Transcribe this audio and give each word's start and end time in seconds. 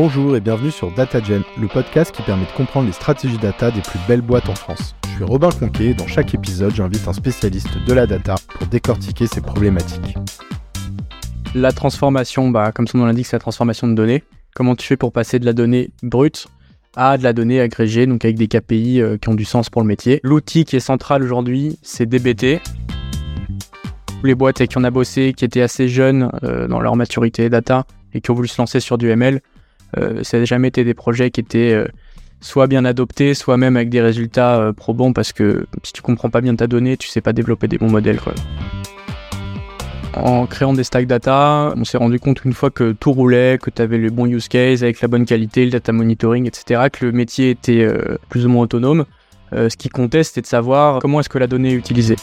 Bonjour 0.00 0.36
et 0.36 0.40
bienvenue 0.40 0.70
sur 0.70 0.92
DataGen, 0.92 1.42
le 1.60 1.66
podcast 1.66 2.14
qui 2.14 2.22
permet 2.22 2.44
de 2.44 2.52
comprendre 2.52 2.86
les 2.86 2.92
stratégies 2.92 3.36
data 3.36 3.72
des 3.72 3.80
plus 3.80 3.98
belles 4.06 4.20
boîtes 4.20 4.48
en 4.48 4.54
France. 4.54 4.94
Je 5.02 5.16
suis 5.16 5.24
Robin 5.24 5.50
Conquet 5.50 5.86
et 5.86 5.94
dans 5.94 6.06
chaque 6.06 6.32
épisode, 6.34 6.72
j'invite 6.72 7.08
un 7.08 7.12
spécialiste 7.12 7.84
de 7.84 7.92
la 7.92 8.06
data 8.06 8.36
pour 8.48 8.68
décortiquer 8.68 9.26
ces 9.26 9.40
problématiques. 9.40 10.16
La 11.56 11.72
transformation, 11.72 12.48
bah, 12.48 12.70
comme 12.70 12.86
son 12.86 12.98
nom 12.98 13.06
l'indique, 13.06 13.26
c'est 13.26 13.34
la 13.34 13.40
transformation 13.40 13.88
de 13.88 13.94
données. 13.94 14.22
Comment 14.54 14.76
tu 14.76 14.86
fais 14.86 14.96
pour 14.96 15.10
passer 15.10 15.40
de 15.40 15.44
la 15.44 15.52
donnée 15.52 15.90
brute 16.04 16.46
à 16.94 17.18
de 17.18 17.24
la 17.24 17.32
donnée 17.32 17.60
agrégée, 17.60 18.06
donc 18.06 18.24
avec 18.24 18.36
des 18.36 18.46
KPI 18.46 19.02
euh, 19.02 19.16
qui 19.16 19.28
ont 19.30 19.34
du 19.34 19.44
sens 19.44 19.68
pour 19.68 19.82
le 19.82 19.88
métier. 19.88 20.20
L'outil 20.22 20.64
qui 20.64 20.76
est 20.76 20.80
central 20.80 21.24
aujourd'hui, 21.24 21.76
c'est 21.82 22.06
DBT. 22.06 22.60
Les 24.22 24.36
boîtes 24.36 24.60
avec 24.60 24.70
qui 24.70 24.78
on 24.78 24.84
a 24.84 24.92
bossé, 24.92 25.32
qui 25.32 25.44
étaient 25.44 25.60
assez 25.60 25.88
jeunes 25.88 26.30
euh, 26.44 26.68
dans 26.68 26.78
leur 26.78 26.94
maturité 26.94 27.50
data 27.50 27.84
et 28.14 28.20
qui 28.20 28.30
ont 28.30 28.34
voulu 28.34 28.46
se 28.46 28.62
lancer 28.62 28.78
sur 28.78 28.96
du 28.96 29.08
ML, 29.08 29.40
ça 30.22 30.38
n'a 30.38 30.44
jamais 30.44 30.68
été 30.68 30.84
des 30.84 30.94
projets 30.94 31.30
qui 31.30 31.40
étaient 31.40 31.72
euh, 31.72 31.86
soit 32.40 32.66
bien 32.66 32.84
adoptés, 32.84 33.34
soit 33.34 33.56
même 33.56 33.76
avec 33.76 33.88
des 33.88 34.00
résultats 34.00 34.58
euh, 34.58 34.72
probants 34.72 35.12
parce 35.12 35.32
que 35.32 35.66
si 35.82 35.92
tu 35.92 36.02
comprends 36.02 36.30
pas 36.30 36.40
bien 36.40 36.54
ta 36.54 36.66
donnée, 36.66 36.96
tu 36.96 37.08
sais 37.08 37.20
pas 37.20 37.32
développer 37.32 37.68
des 37.68 37.78
bons 37.78 37.90
modèles. 37.90 38.20
En 40.14 40.46
créant 40.46 40.72
des 40.72 40.84
stacks 40.84 41.06
data, 41.06 41.72
on 41.76 41.84
s'est 41.84 41.98
rendu 41.98 42.18
compte 42.18 42.44
une 42.44 42.52
fois 42.52 42.70
que 42.70 42.92
tout 42.92 43.12
roulait, 43.12 43.58
que 43.60 43.70
tu 43.70 43.80
avais 43.82 43.98
le 43.98 44.10
bon 44.10 44.26
use 44.26 44.48
case 44.48 44.82
avec 44.82 45.00
la 45.00 45.08
bonne 45.08 45.26
qualité, 45.26 45.64
le 45.64 45.70
data 45.70 45.92
monitoring, 45.92 46.46
etc., 46.46 46.88
que 46.92 47.06
le 47.06 47.12
métier 47.12 47.50
était 47.50 47.86
plus 48.28 48.46
ou 48.46 48.48
moins 48.48 48.64
autonome. 48.64 49.04
ce 49.52 49.76
qui 49.76 49.90
comptait, 49.90 50.24
c'était 50.24 50.40
de 50.40 50.46
savoir 50.46 50.98
comment 51.00 51.20
est-ce 51.20 51.28
que 51.28 51.38
la 51.38 51.46
donnée 51.46 51.72
est 51.72 51.76
utilisée. 51.76 52.16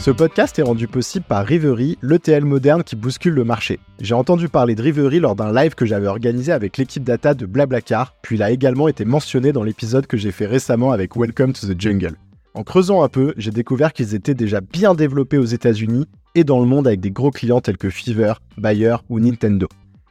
Ce 0.00 0.12
podcast 0.12 0.56
est 0.60 0.62
rendu 0.62 0.86
possible 0.86 1.24
par 1.28 1.44
Rivery, 1.44 1.98
l'ETL 2.02 2.44
moderne 2.44 2.84
qui 2.84 2.94
bouscule 2.94 3.34
le 3.34 3.42
marché. 3.42 3.80
J'ai 4.00 4.14
entendu 4.14 4.48
parler 4.48 4.76
de 4.76 4.82
Rivery 4.82 5.18
lors 5.18 5.34
d'un 5.34 5.52
live 5.52 5.74
que 5.74 5.84
j'avais 5.86 6.06
organisé 6.06 6.52
avec 6.52 6.76
l'équipe 6.78 7.02
data 7.02 7.34
de 7.34 7.46
Blablacar, 7.46 8.14
puis 8.22 8.36
il 8.36 8.42
a 8.44 8.52
également 8.52 8.86
été 8.86 9.04
mentionné 9.04 9.52
dans 9.52 9.64
l'épisode 9.64 10.06
que 10.06 10.16
j'ai 10.16 10.30
fait 10.30 10.46
récemment 10.46 10.92
avec 10.92 11.16
Welcome 11.16 11.52
to 11.52 11.66
the 11.66 11.78
Jungle. 11.78 12.14
En 12.54 12.62
creusant 12.62 13.02
un 13.02 13.08
peu, 13.08 13.34
j'ai 13.36 13.50
découvert 13.50 13.92
qu'ils 13.92 14.14
étaient 14.14 14.34
déjà 14.34 14.60
bien 14.60 14.94
développés 14.94 15.36
aux 15.36 15.44
États-Unis 15.44 16.06
et 16.36 16.44
dans 16.44 16.60
le 16.60 16.66
monde 16.66 16.86
avec 16.86 17.00
des 17.00 17.10
gros 17.10 17.32
clients 17.32 17.60
tels 17.60 17.76
que 17.76 17.90
Fever, 17.90 18.34
Bayer 18.56 18.96
ou 19.08 19.18
Nintendo. 19.18 19.66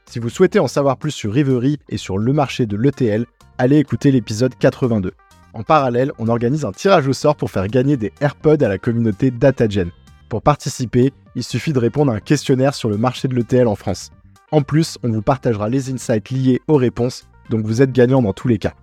Si 0.05 0.19
vous 0.19 0.29
souhaitez 0.29 0.59
en 0.59 0.67
savoir 0.67 0.97
plus 0.97 1.11
sur 1.11 1.31
Rivery 1.31 1.79
et 1.87 1.97
sur 1.97 2.17
le 2.17 2.33
marché 2.33 2.65
de 2.65 2.75
l'ETL, 2.75 3.25
allez 3.57 3.77
écouter 3.77 4.11
l'épisode 4.11 4.53
82. 4.59 5.13
En 5.53 5.63
parallèle, 5.63 6.11
on 6.19 6.27
organise 6.27 6.65
un 6.65 6.71
tirage 6.71 7.07
au 7.07 7.13
sort 7.13 7.35
pour 7.35 7.51
faire 7.51 7.67
gagner 7.67 7.97
des 7.97 8.11
AirPods 8.21 8.63
à 8.63 8.67
la 8.67 8.77
communauté 8.77 9.31
DataGen. 9.31 9.91
Pour 10.29 10.41
participer, 10.41 11.13
il 11.35 11.43
suffit 11.43 11.73
de 11.73 11.79
répondre 11.79 12.11
à 12.11 12.15
un 12.15 12.19
questionnaire 12.19 12.75
sur 12.75 12.89
le 12.89 12.97
marché 12.97 13.27
de 13.27 13.35
l'ETL 13.35 13.67
en 13.67 13.75
France. 13.75 14.11
En 14.51 14.61
plus, 14.61 14.97
on 15.03 15.11
vous 15.11 15.21
partagera 15.21 15.69
les 15.69 15.91
insights 15.91 16.29
liés 16.31 16.61
aux 16.67 16.75
réponses, 16.75 17.27
donc 17.49 17.65
vous 17.65 17.81
êtes 17.81 17.91
gagnant 17.91 18.21
dans 18.21 18.33
tous 18.33 18.47
les 18.47 18.57
cas. 18.57 18.73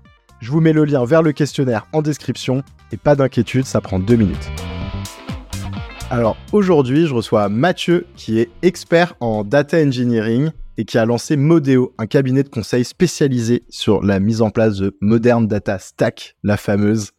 Je 0.41 0.51
vous 0.51 0.61
mets 0.61 0.73
le 0.73 0.85
lien 0.85 1.05
vers 1.05 1.23
le 1.23 1.33
questionnaire 1.33 1.87
en 1.93 2.03
description, 2.03 2.63
et 2.93 2.97
pas 2.97 3.15
d'inquiétude, 3.15 3.67
ça 3.67 3.81
prend 3.81 3.99
deux 3.99 4.17
minutes. 4.17 4.51
Alors 6.11 6.37
aujourd'hui, 6.53 7.07
je 7.07 7.15
reçois 7.15 7.49
Mathieu, 7.49 8.07
qui 8.17 8.39
est 8.39 8.51
expert 8.63 9.15
en 9.21 9.43
data 9.43 9.79
engineering 9.79 10.51
et 10.77 10.85
qui 10.85 10.99
a 10.99 11.07
lancé 11.07 11.37
Modeo, 11.37 11.95
un 11.99 12.07
cabinet 12.07 12.43
de 12.43 12.49
conseil 12.49 12.85
spécialisé 12.85 13.65
sur 13.69 14.03
la 14.03 14.21
mise 14.21 14.43
en 14.43 14.51
place 14.51 14.77
de 14.77 14.97
Modern 15.01 15.47
Data 15.47 15.79
Stack, 15.79 16.37
la 16.43 16.57
fameuse. 16.57 17.13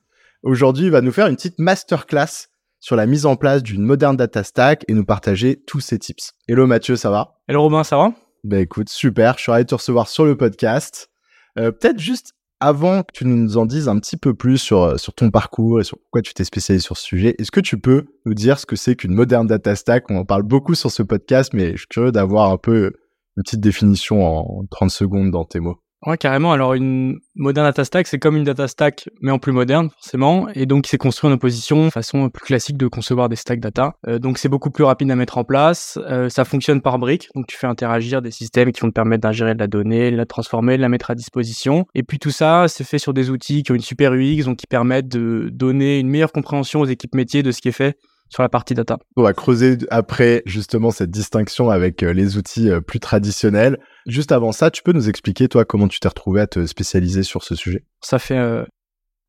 Aujourd'hui, 0.43 0.85
il 0.85 0.91
va 0.91 1.01
nous 1.01 1.11
faire 1.11 1.27
une 1.27 1.35
petite 1.35 1.59
masterclass 1.59 2.49
sur 2.79 2.95
la 2.95 3.05
mise 3.05 3.25
en 3.25 3.35
place 3.35 3.63
d'une 3.63 3.81
Modern 3.81 4.15
Data 4.15 4.43
Stack 4.43 4.85
et 4.87 4.93
nous 4.93 5.05
partager 5.05 5.63
tous 5.65 5.79
ses 5.79 5.97
tips. 5.97 6.33
Hello 6.47 6.67
Mathieu, 6.67 6.95
ça 6.95 7.09
va? 7.09 7.39
Hello 7.47 7.63
Robin, 7.63 7.83
ça 7.83 7.97
va? 7.97 8.13
Ben 8.43 8.59
écoute, 8.59 8.89
super, 8.89 9.37
je 9.37 9.43
suis 9.43 9.51
ravi 9.51 9.63
de 9.63 9.69
te 9.69 9.75
recevoir 9.75 10.07
sur 10.07 10.25
le 10.25 10.37
podcast. 10.37 11.09
Euh, 11.57 11.71
Peut-être 11.71 11.99
juste 11.99 12.33
avant 12.59 13.01
que 13.01 13.11
tu 13.13 13.25
nous 13.25 13.57
en 13.57 13.65
dises 13.65 13.89
un 13.89 13.99
petit 13.99 14.17
peu 14.17 14.33
plus 14.33 14.57
sur, 14.57 14.83
euh, 14.83 14.97
sur 14.97 15.13
ton 15.13 15.31
parcours 15.31 15.81
et 15.81 15.83
sur 15.83 15.97
pourquoi 15.97 16.21
tu 16.21 16.33
t'es 16.33 16.43
spécialisé 16.43 16.83
sur 16.83 16.95
ce 16.97 17.03
sujet, 17.03 17.35
est-ce 17.39 17.51
que 17.51 17.59
tu 17.59 17.79
peux 17.79 18.05
nous 18.25 18.33
dire 18.33 18.59
ce 18.59 18.65
que 18.65 18.75
c'est 18.75 18.95
qu'une 18.95 19.13
Modern 19.13 19.47
Data 19.47 19.75
Stack? 19.75 20.09
On 20.09 20.17
en 20.17 20.25
parle 20.25 20.43
beaucoup 20.43 20.75
sur 20.75 20.91
ce 20.91 21.03
podcast, 21.03 21.53
mais 21.53 21.71
je 21.71 21.79
suis 21.79 21.87
curieux 21.87 22.11
d'avoir 22.11 22.51
un 22.51 22.57
peu 22.57 22.93
une 23.37 23.43
petite 23.43 23.61
définition 23.61 24.25
en 24.25 24.65
30 24.69 24.89
secondes 24.89 25.31
dans 25.31 25.45
tes 25.45 25.59
mots. 25.59 25.77
Ouais, 26.05 26.17
carrément. 26.17 26.53
Alors, 26.53 26.75
une 26.75 27.17
moderne 27.33 27.65
data 27.65 27.83
stack, 27.83 28.05
c'est 28.05 28.19
comme 28.19 28.37
une 28.37 28.43
data 28.43 28.67
stack, 28.67 29.09
mais 29.21 29.31
en 29.31 29.39
plus 29.39 29.51
moderne, 29.51 29.89
forcément. 29.89 30.47
Et 30.53 30.67
donc, 30.67 30.85
c'est 30.85 30.99
construit 30.99 31.27
en 31.31 31.33
opposition, 31.33 31.89
façon 31.89 32.29
plus 32.29 32.45
classique 32.45 32.77
de 32.77 32.87
concevoir 32.87 33.27
des 33.27 33.35
stacks 33.35 33.59
data. 33.59 33.95
Euh, 34.07 34.19
donc, 34.19 34.37
c'est 34.37 34.49
beaucoup 34.49 34.69
plus 34.69 34.83
rapide 34.83 35.09
à 35.09 35.15
mettre 35.15 35.39
en 35.39 35.43
place. 35.43 35.97
Euh, 36.07 36.29
ça 36.29 36.45
fonctionne 36.45 36.81
par 36.81 36.99
briques. 36.99 37.29
Donc, 37.33 37.47
tu 37.47 37.57
fais 37.57 37.65
interagir 37.65 38.21
des 38.21 38.29
systèmes 38.29 38.71
qui 38.71 38.81
vont 38.81 38.89
te 38.89 38.93
permettre 38.93 39.21
d'ingérer 39.21 39.55
de 39.55 39.59
la 39.59 39.67
donnée, 39.67 40.11
de 40.11 40.15
la 40.15 40.27
transformer, 40.27 40.77
de 40.77 40.81
la 40.81 40.89
mettre 40.89 41.09
à 41.09 41.15
disposition. 41.15 41.87
Et 41.95 42.03
puis, 42.03 42.19
tout 42.19 42.29
ça, 42.29 42.67
c'est 42.67 42.83
fait 42.83 42.99
sur 42.99 43.13
des 43.13 43.31
outils 43.31 43.63
qui 43.63 43.71
ont 43.71 43.75
une 43.75 43.81
super 43.81 44.13
UX, 44.13 44.43
donc 44.43 44.57
qui 44.57 44.67
permettent 44.67 45.07
de 45.07 45.49
donner 45.51 45.97
une 45.99 46.09
meilleure 46.09 46.33
compréhension 46.33 46.81
aux 46.81 46.85
équipes 46.85 47.15
métiers 47.15 47.41
de 47.41 47.51
ce 47.51 47.61
qui 47.61 47.69
est 47.69 47.71
fait 47.71 47.97
sur 48.29 48.43
la 48.43 48.49
partie 48.49 48.73
data. 48.73 48.97
On 49.15 49.23
va 49.23 49.33
creuser 49.33 49.77
après 49.89 50.43
justement 50.45 50.91
cette 50.91 51.11
distinction 51.11 51.69
avec 51.69 52.03
euh, 52.03 52.13
les 52.13 52.37
outils 52.37 52.69
euh, 52.69 52.81
plus 52.81 52.99
traditionnels. 52.99 53.79
Juste 54.07 54.31
avant 54.31 54.51
ça, 54.51 54.71
tu 54.71 54.83
peux 54.83 54.93
nous 54.93 55.09
expliquer 55.09 55.47
toi 55.47 55.65
comment 55.65 55.87
tu 55.87 55.99
t'es 55.99 56.07
retrouvé 56.07 56.41
à 56.41 56.47
te 56.47 56.65
spécialiser 56.65 57.23
sur 57.23 57.43
ce 57.43 57.55
sujet? 57.55 57.83
Ça 58.01 58.19
fait 58.19 58.37
euh, 58.37 58.63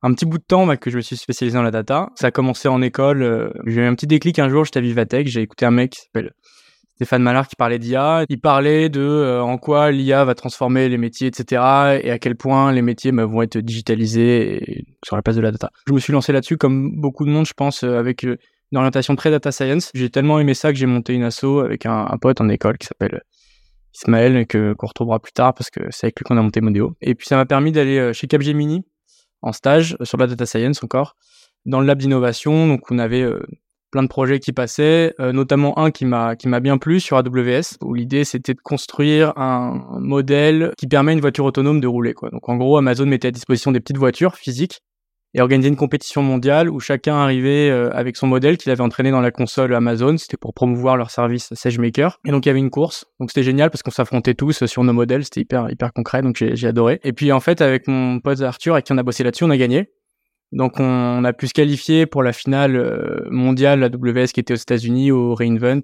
un 0.02 0.12
petit 0.12 0.26
bout 0.26 0.38
de 0.38 0.44
temps 0.44 0.66
bah, 0.66 0.76
que 0.76 0.90
je 0.90 0.96
me 0.96 1.02
suis 1.02 1.16
spécialisé 1.16 1.56
dans 1.56 1.62
la 1.62 1.70
data. 1.70 2.10
Ça 2.16 2.28
a 2.28 2.30
commencé 2.30 2.68
en 2.68 2.82
école. 2.82 3.22
Euh, 3.22 3.50
j'ai 3.66 3.80
eu 3.80 3.84
un 3.84 3.94
petit 3.94 4.06
déclic 4.06 4.38
un 4.38 4.48
jour, 4.48 4.64
j'étais 4.64 4.78
à 4.78 4.82
Vivatech, 4.82 5.26
j'ai 5.28 5.40
écouté 5.40 5.64
un 5.64 5.70
mec 5.70 5.92
qui 5.92 6.00
s'appelle 6.00 6.32
Stéphane 6.96 7.22
Mallard 7.22 7.48
qui 7.48 7.56
parlait 7.56 7.78
d'IA. 7.78 8.24
Il 8.28 8.40
parlait 8.40 8.88
de 8.88 9.00
euh, 9.00 9.42
en 9.42 9.58
quoi 9.58 9.90
l'IA 9.90 10.24
va 10.24 10.34
transformer 10.34 10.88
les 10.88 10.98
métiers, 10.98 11.28
etc. 11.28 12.00
et 12.02 12.10
à 12.10 12.18
quel 12.18 12.36
point 12.36 12.72
les 12.72 12.82
métiers 12.82 13.12
bah, 13.12 13.24
vont 13.24 13.42
être 13.42 13.58
digitalisés 13.58 14.84
sur 15.04 15.16
la 15.16 15.22
place 15.22 15.36
de 15.36 15.42
la 15.42 15.52
data. 15.52 15.70
Je 15.86 15.92
me 15.92 15.98
suis 15.98 16.12
lancé 16.12 16.32
là-dessus 16.32 16.56
comme 16.56 17.00
beaucoup 17.00 17.24
de 17.24 17.30
monde, 17.30 17.46
je 17.46 17.54
pense, 17.54 17.82
avec 17.82 18.26
une 18.72 18.78
orientation 18.78 19.16
très 19.16 19.31
data 19.31 19.53
science. 19.53 19.91
J'ai 19.94 20.10
tellement 20.10 20.38
aimé 20.38 20.54
ça 20.54 20.72
que 20.72 20.78
j'ai 20.78 20.87
monté 20.87 21.15
une 21.15 21.22
asso 21.22 21.60
avec 21.65 21.87
un, 21.87 22.06
un 22.10 22.19
pote 22.19 22.41
en 22.41 22.49
école 22.49 22.78
qui 22.78 22.87
s'appelle 22.87 23.22
Ismaël, 23.97 24.47
que 24.47 24.75
qu'on 24.75 24.87
retrouvera 24.87 25.21
plus 25.21 25.32
tard 25.32 25.54
parce 25.54 25.71
que 25.71 25.81
c'est 25.91 26.06
avec 26.06 26.19
lui 26.19 26.25
qu'on 26.25 26.37
a 26.37 26.43
monté 26.43 26.60
Modeo. 26.60 26.94
Et 27.00 27.15
puis 27.15 27.26
ça 27.26 27.37
m'a 27.37 27.47
permis 27.47 27.72
d'aller 27.72 27.99
euh, 27.99 28.12
chez 28.12 28.26
Capgemini 28.26 28.84
en 29.43 29.53
stage 29.53 29.97
euh, 30.00 30.05
sur 30.05 30.19
la 30.19 30.26
data 30.26 30.44
science 30.47 30.82
encore, 30.82 31.16
dans 31.65 31.81
le 31.81 31.87
lab 31.87 31.99
d'innovation. 31.99 32.66
Donc 32.66 32.91
on 32.91 32.99
avait 32.99 33.22
euh, 33.22 33.41
plein 33.91 34.03
de 34.03 34.09
projets 34.09 34.41
qui 34.41 34.53
passaient, 34.53 35.15
notamment 35.19 35.78
un 35.78 35.91
qui 35.91 36.05
m'a 36.05 36.34
bien 36.60 36.76
plu 36.76 37.00
sur 37.00 37.16
AWS, 37.16 37.78
où 37.81 37.94
l'idée 37.94 38.25
c'était 38.25 38.53
de 38.53 38.60
construire 38.60 39.32
un 39.38 39.81
modèle 40.00 40.72
qui 40.76 40.87
permet 40.87 41.12
à 41.12 41.15
une 41.15 41.21
voiture 41.21 41.44
autonome 41.47 41.81
de 41.81 41.87
rouler. 41.87 42.12
Donc 42.32 42.47
en 42.49 42.56
gros, 42.56 42.76
Amazon 42.76 43.06
mettait 43.06 43.28
à 43.28 43.31
disposition 43.31 43.72
des 43.72 43.81
petites 43.81 43.97
voitures 43.97 44.34
physiques 44.34 44.81
et 45.36 45.42
organiser 45.42 45.69
une 45.69 45.76
compétition 45.76 46.22
mondiale 46.22 46.70
où 46.70 46.80
chacun 46.80 47.16
arrivait 47.16 47.69
euh, 47.69 47.91
avec 47.92 48.16
son 48.16 48.26
modèle 48.26 48.56
qu'il 48.56 48.72
avait 48.72 48.80
entraîné 48.80 49.10
dans 49.10 49.20
la 49.20 49.30
console 49.30 49.74
Amazon. 49.74 50.16
C'était 50.16 50.38
pour 50.38 50.54
promouvoir 50.54 50.97
leur 50.97 51.10
service 51.10 51.52
SageMaker. 51.52 52.19
Et 52.24 52.30
donc 52.30 52.47
il 52.47 52.48
y 52.48 52.50
avait 52.50 52.58
une 52.58 52.70
course. 52.70 53.04
Donc 53.20 53.30
c'était 53.30 53.42
génial 53.42 53.70
parce 53.70 53.82
qu'on 53.82 53.91
s'affrontait 53.91 54.32
tous 54.32 54.64
sur 54.64 54.82
nos 54.82 54.94
modèles. 54.94 55.25
C'était 55.25 55.42
hyper 55.42 55.70
hyper 55.70 55.92
concret. 55.92 56.22
Donc 56.22 56.36
j'ai 56.38 56.66
adoré. 56.66 57.00
Et 57.04 57.12
puis 57.12 57.32
en 57.32 57.41
fait 57.41 57.60
avec 57.60 57.86
mon 57.86 58.19
pote 58.19 58.41
Arthur 58.41 58.72
avec 58.72 58.86
qui 58.86 58.92
on 58.94 58.98
a 58.98 59.02
bossé 59.02 59.25
là-dessus, 59.25 59.44
on 59.44 59.50
a 59.50 59.58
gagné. 59.58 59.91
Donc 60.52 60.80
on, 60.80 61.22
a 61.22 61.32
pu 61.34 61.48
se 61.48 61.52
qualifier 61.52 62.06
pour 62.06 62.22
la 62.22 62.32
finale 62.32 62.75
euh, 62.75 63.26
mondiale 63.28 63.84
AWS 63.84 64.28
qui 64.32 64.41
était 64.41 64.54
aux 64.54 64.56
États-Unis 64.56 65.10
au 65.10 65.34
Reinvent. 65.34 65.82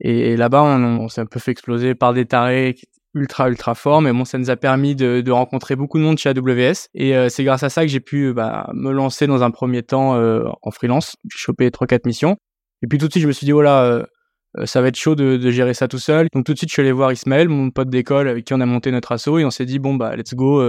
Et, 0.00 0.36
là-bas, 0.36 0.62
on 0.62 1.08
s'est 1.08 1.20
un 1.20 1.26
peu 1.26 1.38
fait 1.38 1.52
exploser 1.52 1.94
par 1.94 2.14
des 2.14 2.26
tarés 2.26 2.74
ultra 3.14 3.48
ultra 3.48 3.74
fort 3.74 4.02
mais 4.02 4.12
bon 4.12 4.24
ça 4.24 4.38
nous 4.38 4.50
a 4.50 4.56
permis 4.56 4.94
de, 4.96 5.20
de 5.20 5.30
rencontrer 5.30 5.76
beaucoup 5.76 5.98
de 5.98 6.02
monde 6.02 6.18
chez 6.18 6.28
AWS 6.28 6.88
et 6.94 7.16
euh, 7.16 7.28
c'est 7.28 7.44
grâce 7.44 7.62
à 7.62 7.68
ça 7.68 7.82
que 7.82 7.88
j'ai 7.88 8.00
pu 8.00 8.32
bah, 8.32 8.68
me 8.74 8.90
lancer 8.90 9.26
dans 9.26 9.42
un 9.42 9.50
premier 9.50 9.82
temps 9.82 10.16
euh, 10.16 10.44
en 10.62 10.70
freelance 10.70 11.16
j'ai 11.30 11.38
chopé 11.38 11.70
trois 11.70 11.86
quatre 11.86 12.06
missions. 12.06 12.36
Et 12.82 12.86
puis 12.86 12.98
tout 12.98 13.06
de 13.06 13.12
suite 13.12 13.22
je 13.22 13.28
me 13.28 13.32
suis 13.32 13.44
dit 13.46 13.52
oh 13.52 13.62
là 13.62 13.84
euh, 13.84 14.66
ça 14.66 14.82
va 14.82 14.88
être 14.88 14.96
chaud 14.96 15.14
de, 15.14 15.36
de, 15.36 15.50
gérer 15.50 15.74
ça 15.74 15.88
tout 15.88 15.98
seul. 15.98 16.26
Donc 16.32 16.44
tout 16.44 16.52
de 16.52 16.58
suite 16.58 16.70
je 16.70 16.74
suis 16.74 16.82
allé 16.82 16.92
voir 16.92 17.12
Ismaël 17.12 17.48
mon 17.48 17.70
pote 17.70 17.88
d'école 17.88 18.28
avec 18.28 18.44
qui 18.44 18.54
on 18.54 18.60
a 18.60 18.66
monté 18.66 18.90
notre 18.90 19.12
asso 19.12 19.38
et 19.38 19.44
on 19.44 19.50
s'est 19.50 19.66
dit 19.66 19.78
bon 19.78 19.94
bah 19.94 20.16
let's 20.16 20.34
go 20.34 20.62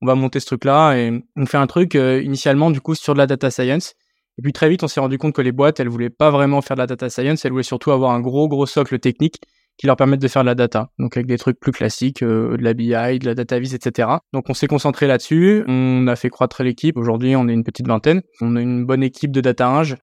on 0.00 0.06
va 0.06 0.14
monter 0.14 0.40
ce 0.40 0.46
truc 0.46 0.64
là 0.64 0.94
et 0.94 1.22
on 1.36 1.46
fait 1.46 1.56
un 1.56 1.66
truc 1.66 1.94
initialement 1.94 2.70
du 2.70 2.80
coup 2.80 2.94
sur 2.94 3.14
de 3.14 3.18
la 3.18 3.26
data 3.26 3.50
science. 3.50 3.94
Et 4.38 4.42
puis 4.42 4.52
très 4.52 4.68
vite 4.68 4.82
on 4.82 4.88
s'est 4.88 5.00
rendu 5.00 5.18
compte 5.18 5.34
que 5.34 5.42
les 5.42 5.52
boîtes 5.52 5.80
elles 5.80 5.88
voulaient 5.88 6.10
pas 6.10 6.30
vraiment 6.30 6.60
faire 6.60 6.76
de 6.76 6.82
la 6.82 6.86
data 6.86 7.10
science 7.10 7.44
elles 7.44 7.52
voulaient 7.52 7.62
surtout 7.62 7.90
avoir 7.90 8.12
un 8.12 8.20
gros 8.20 8.48
gros 8.48 8.66
socle 8.66 8.98
technique 8.98 9.40
qui 9.76 9.86
leur 9.86 9.96
permettent 9.96 10.22
de 10.22 10.28
faire 10.28 10.42
de 10.42 10.46
la 10.46 10.54
data, 10.54 10.90
donc 10.98 11.16
avec 11.16 11.26
des 11.26 11.38
trucs 11.38 11.58
plus 11.58 11.72
classiques, 11.72 12.22
euh, 12.22 12.56
de 12.56 12.62
la 12.62 12.74
BI, 12.74 13.18
de 13.18 13.26
la 13.26 13.34
data 13.34 13.58
vis, 13.58 13.74
etc. 13.74 14.08
Donc 14.32 14.48
on 14.48 14.54
s'est 14.54 14.66
concentré 14.66 15.06
là-dessus, 15.06 15.64
on 15.66 16.06
a 16.06 16.16
fait 16.16 16.30
croître 16.30 16.62
l'équipe, 16.62 16.96
aujourd'hui 16.96 17.34
on 17.36 17.48
est 17.48 17.52
une 17.52 17.64
petite 17.64 17.86
vingtaine, 17.86 18.22
on 18.40 18.56
a 18.56 18.60
une 18.60 18.86
bonne 18.86 19.02
équipe 19.02 19.32
de 19.32 19.40
data 19.40 19.82
ing, 19.82 19.96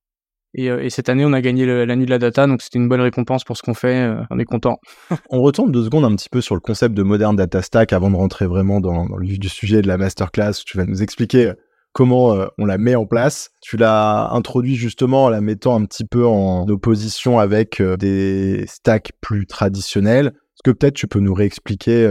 et, 0.54 0.70
euh, 0.70 0.84
et, 0.84 0.90
cette 0.90 1.08
année, 1.08 1.24
on 1.24 1.32
a 1.32 1.40
gagné 1.40 1.66
la 1.66 1.96
nuit 1.96 2.06
de 2.06 2.10
la 2.10 2.20
data, 2.20 2.46
donc 2.46 2.62
c'était 2.62 2.78
une 2.78 2.90
bonne 2.90 3.00
récompense 3.00 3.46
pour 3.46 3.56
ce 3.56 3.62
qu'on 3.62 3.74
fait. 3.74 4.02
Euh, 4.02 4.22
on 4.30 4.38
est 4.38 4.46
content. 4.46 4.80
on 5.30 5.42
retourne 5.42 5.72
deux 5.72 5.86
secondes 5.86 6.04
un 6.04 6.14
petit 6.16 6.28
peu 6.30 6.42
sur 6.42 6.56
le 6.56 6.62
concept 6.62 6.94
de 6.94 7.04
modern 7.04 7.36
data 7.36 7.62
stack 7.62 7.94
avant 7.94 8.12
de 8.12 8.18
rentrer 8.18 8.48
vraiment 8.48 8.82
dans, 8.82 9.06
dans 9.08 9.16
le 9.16 9.26
vif 9.26 9.40
du 9.40 9.48
sujet 9.48 9.82
de 9.82 9.88
la 9.88 9.98
masterclass. 9.98 10.54
Tu 10.66 10.78
vas 10.78 10.86
nous 10.86 11.02
expliquer 11.02 11.54
comment 11.94 12.34
euh, 12.34 12.48
on 12.58 12.66
la 12.66 12.78
met 12.78 12.96
en 12.96 13.06
place. 13.06 13.52
Tu 13.62 13.78
l'as 13.78 14.30
introduit 14.32 14.76
justement 14.76 15.26
en 15.26 15.30
la 15.30 15.42
mettant 15.42 15.76
un 15.76 15.86
petit 15.86 16.06
peu 16.06 16.26
en 16.26 16.68
opposition 16.68 17.40
avec 17.40 17.80
euh, 17.80 17.98
des 17.98 18.66
stacks 18.68 19.12
plus 19.22 19.46
traditionnels. 19.46 20.28
Est-ce 20.28 20.64
que 20.64 20.72
peut-être 20.72 20.96
tu 20.96 21.08
peux 21.08 21.20
nous 21.20 21.34
réexpliquer 21.34 22.06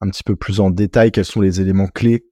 un 0.00 0.08
petit 0.08 0.22
peu 0.22 0.36
plus 0.36 0.60
en 0.60 0.70
détail 0.70 1.10
quels 1.10 1.24
sont 1.24 1.40
les 1.40 1.60
éléments 1.60 1.88
clés 1.88 2.24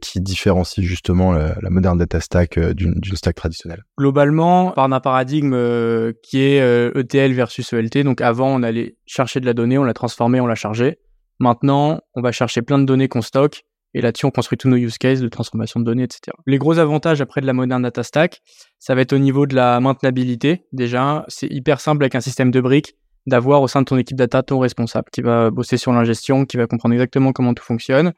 qui 0.00 0.22
différencient 0.22 0.82
justement 0.82 1.32
la, 1.32 1.68
moderne 1.68 1.98
data 1.98 2.18
stack 2.18 2.58
d'une 2.58 2.94
stack 3.14 3.34
traditionnelle? 3.34 3.82
Globalement, 3.98 4.70
par 4.70 4.90
un 4.90 5.00
paradigme 5.00 5.52
qui 6.22 6.40
est 6.40 6.96
ETL 6.96 7.32
e 7.32 7.34
versus 7.34 7.74
ELT. 7.74 8.04
Donc 8.04 8.22
avant, 8.22 8.48
on 8.48 8.62
allait 8.62 8.96
chercher 9.04 9.40
de 9.40 9.44
la 9.44 9.52
donnée, 9.52 9.76
on 9.76 9.84
la 9.84 9.92
transformait, 9.92 10.40
on 10.40 10.46
la 10.46 10.54
chargeait. 10.54 10.98
Maintenant, 11.40 12.00
on 12.14 12.22
va 12.22 12.32
chercher 12.32 12.62
plein 12.62 12.78
de 12.78 12.84
données 12.84 13.08
qu'on 13.08 13.20
stocke 13.20 13.64
et 13.94 14.00
là-dessus, 14.00 14.26
on 14.26 14.30
construit 14.30 14.58
tous 14.58 14.68
nos 14.68 14.76
use 14.76 14.98
cases 14.98 15.20
de 15.20 15.28
transformation 15.28 15.80
de 15.80 15.84
données, 15.84 16.02
etc. 16.02 16.36
Les 16.46 16.58
gros 16.58 16.78
avantages 16.78 17.20
après 17.20 17.40
de 17.40 17.46
la 17.46 17.52
moderne 17.52 17.82
data 17.82 18.02
stack, 18.02 18.42
ça 18.78 18.94
va 18.94 19.00
être 19.00 19.12
au 19.12 19.18
niveau 19.18 19.46
de 19.46 19.54
la 19.54 19.80
maintenabilité. 19.80 20.66
Déjà, 20.72 21.24
c'est 21.28 21.50
hyper 21.50 21.80
simple 21.80 22.04
avec 22.04 22.14
un 22.14 22.20
système 22.20 22.50
de 22.50 22.60
briques 22.60 22.96
d'avoir 23.26 23.62
au 23.62 23.68
sein 23.68 23.80
de 23.80 23.86
ton 23.86 23.96
équipe 23.96 24.16
data 24.16 24.42
ton 24.42 24.58
responsable 24.58 25.08
qui 25.10 25.20
va 25.20 25.50
bosser 25.50 25.76
sur 25.76 25.92
l'ingestion, 25.92 26.44
qui 26.44 26.56
va 26.56 26.66
comprendre 26.66 26.94
exactement 26.94 27.32
comment 27.32 27.54
tout 27.54 27.64
fonctionne. 27.64 28.12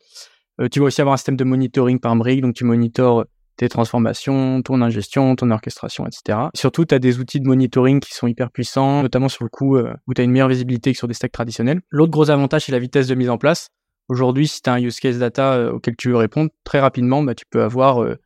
Euh, 0.61 0.69
tu 0.69 0.81
vas 0.81 0.87
aussi 0.87 1.01
avoir 1.01 1.15
un 1.15 1.17
système 1.17 1.37
de 1.37 1.45
monitoring 1.45 1.99
par 1.99 2.15
brique, 2.17 2.43
donc 2.43 2.55
tu 2.55 2.65
monitores 2.65 3.25
tes 3.57 3.69
transformations, 3.69 4.63
ton 4.63 4.81
ingestion, 4.83 5.35
ton 5.35 5.51
orchestration, 5.51 6.07
etc. 6.07 6.39
Surtout, 6.55 6.85
tu 6.85 6.95
as 6.95 6.99
des 6.99 7.19
outils 7.19 7.41
de 7.41 7.47
monitoring 7.47 8.01
qui 8.01 8.15
sont 8.15 8.29
hyper 8.29 8.51
puissants, 8.51 9.03
notamment 9.03 9.29
sur 9.29 9.45
le 9.45 9.51
coup 9.51 9.77
euh, 9.77 9.93
où 10.07 10.15
tu 10.15 10.21
as 10.21 10.25
une 10.25 10.31
meilleure 10.31 10.49
visibilité 10.49 10.93
que 10.93 10.99
sur 10.99 11.09
des 11.09 11.15
stacks 11.15 11.33
traditionnels. 11.33 11.81
L'autre 11.91 12.13
gros 12.13 12.31
avantage, 12.31 12.67
c'est 12.67 12.73
la 12.73 12.79
vitesse 12.79 13.09
de 13.09 13.15
mise 13.15 13.31
en 13.31 13.39
place. 13.39 13.69
Aujourd'hui, 14.09 14.49
si 14.49 14.63
tu 14.63 14.71
as 14.71 14.75
un 14.75 14.81
use 14.81 15.01
case 15.01 15.19
data 15.19 15.55
euh, 15.55 15.73
auquel 15.73 15.97
tu 15.97 16.11
veux 16.11 16.17
répondre, 16.17 16.51
très 16.65 16.81
rapidement, 16.81 17.23
bah, 17.23 17.35
tu 17.35 17.45
peux 17.51 17.63
avoir 17.63 18.03
euh, 18.03 18.17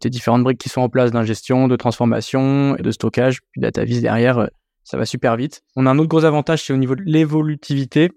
tes 0.00 0.10
différentes 0.10 0.42
briques 0.42 0.58
qui 0.58 0.68
sont 0.68 0.80
en 0.80 0.88
place 0.88 1.10
d'ingestion, 1.10 1.68
de 1.68 1.76
transformation 1.76 2.76
et 2.76 2.82
de 2.82 2.90
stockage, 2.90 3.40
puis 3.52 3.60
DataVis 3.60 4.00
derrière, 4.00 4.48
ça 4.84 4.96
va 4.96 5.04
super 5.04 5.36
vite. 5.36 5.62
On 5.76 5.86
a 5.86 5.90
un 5.90 5.98
autre 5.98 6.08
gros 6.08 6.24
avantage, 6.24 6.64
c'est 6.64 6.72
au 6.72 6.76
niveau 6.76 6.94
de 6.94 7.02
l'évolutivité 7.04 8.10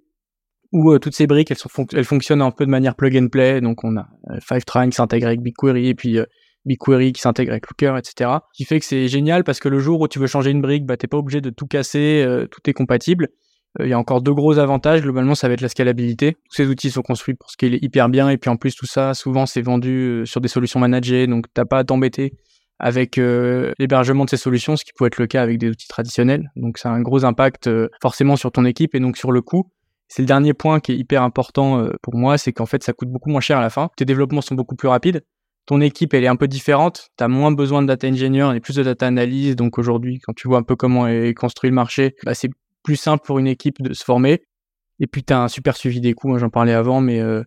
où 0.73 0.97
toutes 0.99 1.15
ces 1.15 1.27
briques, 1.27 1.51
elles, 1.51 1.57
elles 1.93 2.05
fonctionnent 2.05 2.41
un 2.41 2.51
peu 2.51 2.65
de 2.65 2.71
manière 2.71 2.95
plug 2.95 3.17
and 3.17 3.27
play. 3.27 3.59
Donc, 3.59 3.83
on 3.83 3.97
a 3.97 4.07
Fivetran 4.39 4.89
qui 4.89 4.95
s'intègre 4.95 5.27
avec 5.27 5.41
BigQuery 5.41 5.87
et 5.87 5.95
puis 5.95 6.17
BigQuery 6.65 7.13
qui 7.13 7.21
s'intègre 7.21 7.51
avec 7.51 7.67
Looker, 7.67 7.97
etc. 7.97 8.31
Ce 8.53 8.57
qui 8.57 8.65
fait 8.65 8.79
que 8.79 8.85
c'est 8.85 9.07
génial 9.07 9.43
parce 9.43 9.59
que 9.59 9.69
le 9.69 9.79
jour 9.79 10.01
où 10.01 10.07
tu 10.07 10.19
veux 10.19 10.27
changer 10.27 10.51
une 10.51 10.61
brique, 10.61 10.85
bah, 10.85 10.97
t'es 10.97 11.07
pas 11.07 11.17
obligé 11.17 11.41
de 11.41 11.49
tout 11.49 11.65
casser, 11.65 12.23
euh, 12.25 12.47
tout 12.47 12.61
est 12.69 12.73
compatible. 12.73 13.29
Euh, 13.79 13.85
il 13.85 13.89
y 13.89 13.93
a 13.93 13.99
encore 13.99 14.21
deux 14.21 14.33
gros 14.33 14.57
avantages. 14.57 15.01
Globalement, 15.01 15.35
ça 15.35 15.47
va 15.47 15.53
être 15.53 15.61
la 15.61 15.69
scalabilité. 15.69 16.33
Tous 16.49 16.55
ces 16.55 16.67
outils 16.67 16.91
sont 16.91 17.01
construits 17.01 17.35
pour 17.35 17.49
scaler 17.49 17.79
hyper 17.81 18.09
bien. 18.09 18.29
Et 18.29 18.37
puis 18.37 18.49
en 18.49 18.57
plus, 18.57 18.75
tout 18.75 18.85
ça, 18.85 19.13
souvent, 19.13 19.45
c'est 19.45 19.61
vendu 19.61 20.21
euh, 20.21 20.25
sur 20.25 20.41
des 20.41 20.47
solutions 20.47 20.79
managées. 20.79 21.27
Donc, 21.27 21.45
t'as 21.53 21.65
pas 21.65 21.79
à 21.79 21.83
t'embêter 21.83 22.33
avec 22.83 23.17
l'hébergement 23.17 24.25
de 24.25 24.29
ces 24.31 24.37
solutions, 24.37 24.75
ce 24.75 24.83
qui 24.83 24.91
peut 24.97 25.05
être 25.05 25.19
le 25.19 25.27
cas 25.27 25.43
avec 25.43 25.59
des 25.59 25.69
outils 25.69 25.87
traditionnels. 25.87 26.49
Donc, 26.55 26.79
ça 26.79 26.89
a 26.89 26.93
un 26.93 27.01
gros 27.01 27.25
impact 27.25 27.69
forcément 28.01 28.35
sur 28.35 28.51
ton 28.51 28.65
équipe 28.65 28.95
et 28.95 28.99
donc 28.99 29.17
sur 29.17 29.31
le 29.31 29.43
coût. 29.43 29.69
C'est 30.07 30.23
le 30.23 30.25
dernier 30.25 30.55
point 30.55 30.79
qui 30.79 30.93
est 30.93 30.95
hyper 30.95 31.21
important 31.21 31.87
pour 32.01 32.15
moi, 32.15 32.39
c'est 32.39 32.53
qu'en 32.53 32.65
fait, 32.65 32.81
ça 32.81 32.93
coûte 32.93 33.09
beaucoup 33.09 33.29
moins 33.29 33.39
cher 33.39 33.59
à 33.59 33.61
la 33.61 33.69
fin. 33.69 33.91
Tes 33.97 34.05
développements 34.05 34.41
sont 34.41 34.55
beaucoup 34.55 34.75
plus 34.75 34.87
rapides 34.87 35.21
ton 35.65 35.81
équipe 35.81 36.13
elle 36.13 36.23
est 36.23 36.27
un 36.27 36.35
peu 36.35 36.47
différente, 36.47 37.09
tu 37.17 37.23
as 37.23 37.27
moins 37.27 37.51
besoin 37.51 37.81
de 37.81 37.87
data 37.87 38.07
engineer 38.07 38.53
et 38.55 38.59
plus 38.59 38.75
de 38.75 38.83
data 38.83 39.07
analyse. 39.07 39.55
Donc 39.55 39.77
aujourd'hui, 39.77 40.19
quand 40.19 40.33
tu 40.33 40.47
vois 40.47 40.57
un 40.57 40.63
peu 40.63 40.75
comment 40.75 41.07
est 41.07 41.33
construit 41.33 41.69
le 41.69 41.75
marché, 41.75 42.15
bah, 42.25 42.33
c'est 42.33 42.49
plus 42.83 42.95
simple 42.95 43.23
pour 43.25 43.39
une 43.39 43.47
équipe 43.47 43.81
de 43.81 43.93
se 43.93 44.03
former. 44.03 44.41
Et 44.99 45.07
puis 45.07 45.23
tu 45.23 45.33
as 45.33 45.41
un 45.41 45.47
super 45.47 45.75
suivi 45.75 46.01
des 46.01 46.13
coûts, 46.13 46.33
hein, 46.33 46.37
j'en 46.37 46.49
parlais 46.49 46.73
avant, 46.73 47.01
mais 47.01 47.19
euh, 47.19 47.43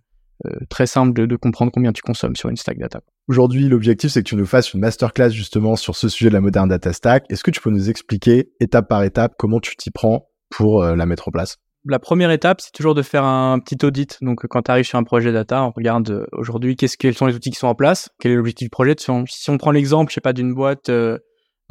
euh, 0.46 0.50
très 0.69 0.86
simple 0.86 1.26
de, 1.26 1.36
comprendre 1.36 1.70
combien 1.72 1.92
tu 1.92 2.02
consommes 2.02 2.36
sur 2.36 2.48
une 2.48 2.56
stack 2.56 2.78
data. 2.78 3.00
Aujourd'hui, 3.28 3.69
l'objectif 3.69 4.10
c'est 4.10 4.22
que 4.22 4.28
tu 4.28 4.36
nous 4.36 4.46
fasses 4.46 4.75
une 4.75 4.81
masterclass 4.81 5.31
justement 5.31 5.76
sur 5.76 5.96
ce 5.96 6.08
sujet 6.08 6.28
de 6.28 6.34
la 6.34 6.40
moderne 6.40 6.69
data 6.69 6.92
stack. 6.92 7.25
Est-ce 7.31 7.44
que 7.44 7.50
tu 7.50 7.60
peux 7.60 7.70
nous 7.70 7.88
expliquer 7.88 8.50
étape 8.60 8.88
par 8.88 9.02
étape 9.04 9.34
comment 9.38 9.60
tu 9.60 9.76
t'y 9.76 9.90
prends 9.90 10.28
pour 10.50 10.82
euh, 10.82 10.96
la 10.96 11.06
mettre 11.06 11.28
en 11.28 11.31
place? 11.31 11.56
La 11.86 11.98
première 11.98 12.31
étape, 12.31 12.62
c'est 12.62 12.72
toujours 12.72 12.94
de 12.94 13.02
faire 13.02 13.25
un 13.25 13.58
petit 13.58 13.84
audit. 13.84 14.16
Donc, 14.22 14.46
quand 14.48 14.62
tu 14.62 14.70
arrives 14.70 14.86
sur 14.86 14.98
un 14.98 15.04
projet 15.04 15.32
data, 15.32 15.62
on 15.64 15.70
regarde 15.70 16.10
euh, 16.10 16.26
aujourd'hui 16.32 16.76
qu'est-ce 16.76 16.96
quels 16.96 17.14
sont 17.14 17.26
les 17.26 17.34
outils 17.34 17.50
qui 17.50 17.58
sont 17.58 17.66
en 17.66 17.75
place, 17.75 18.08
quel 18.19 18.32
est 18.32 18.36
l'objectif 18.36 18.66
du 18.66 18.70
projet? 18.70 18.94
Si 18.98 19.50
on 19.50 19.58
prend 19.58 19.70
l'exemple, 19.70 20.10
je 20.10 20.14
sais 20.14 20.22
pas, 20.22 20.32
d'une 20.32 20.54
boîte 20.54 20.88
euh, 20.88 21.19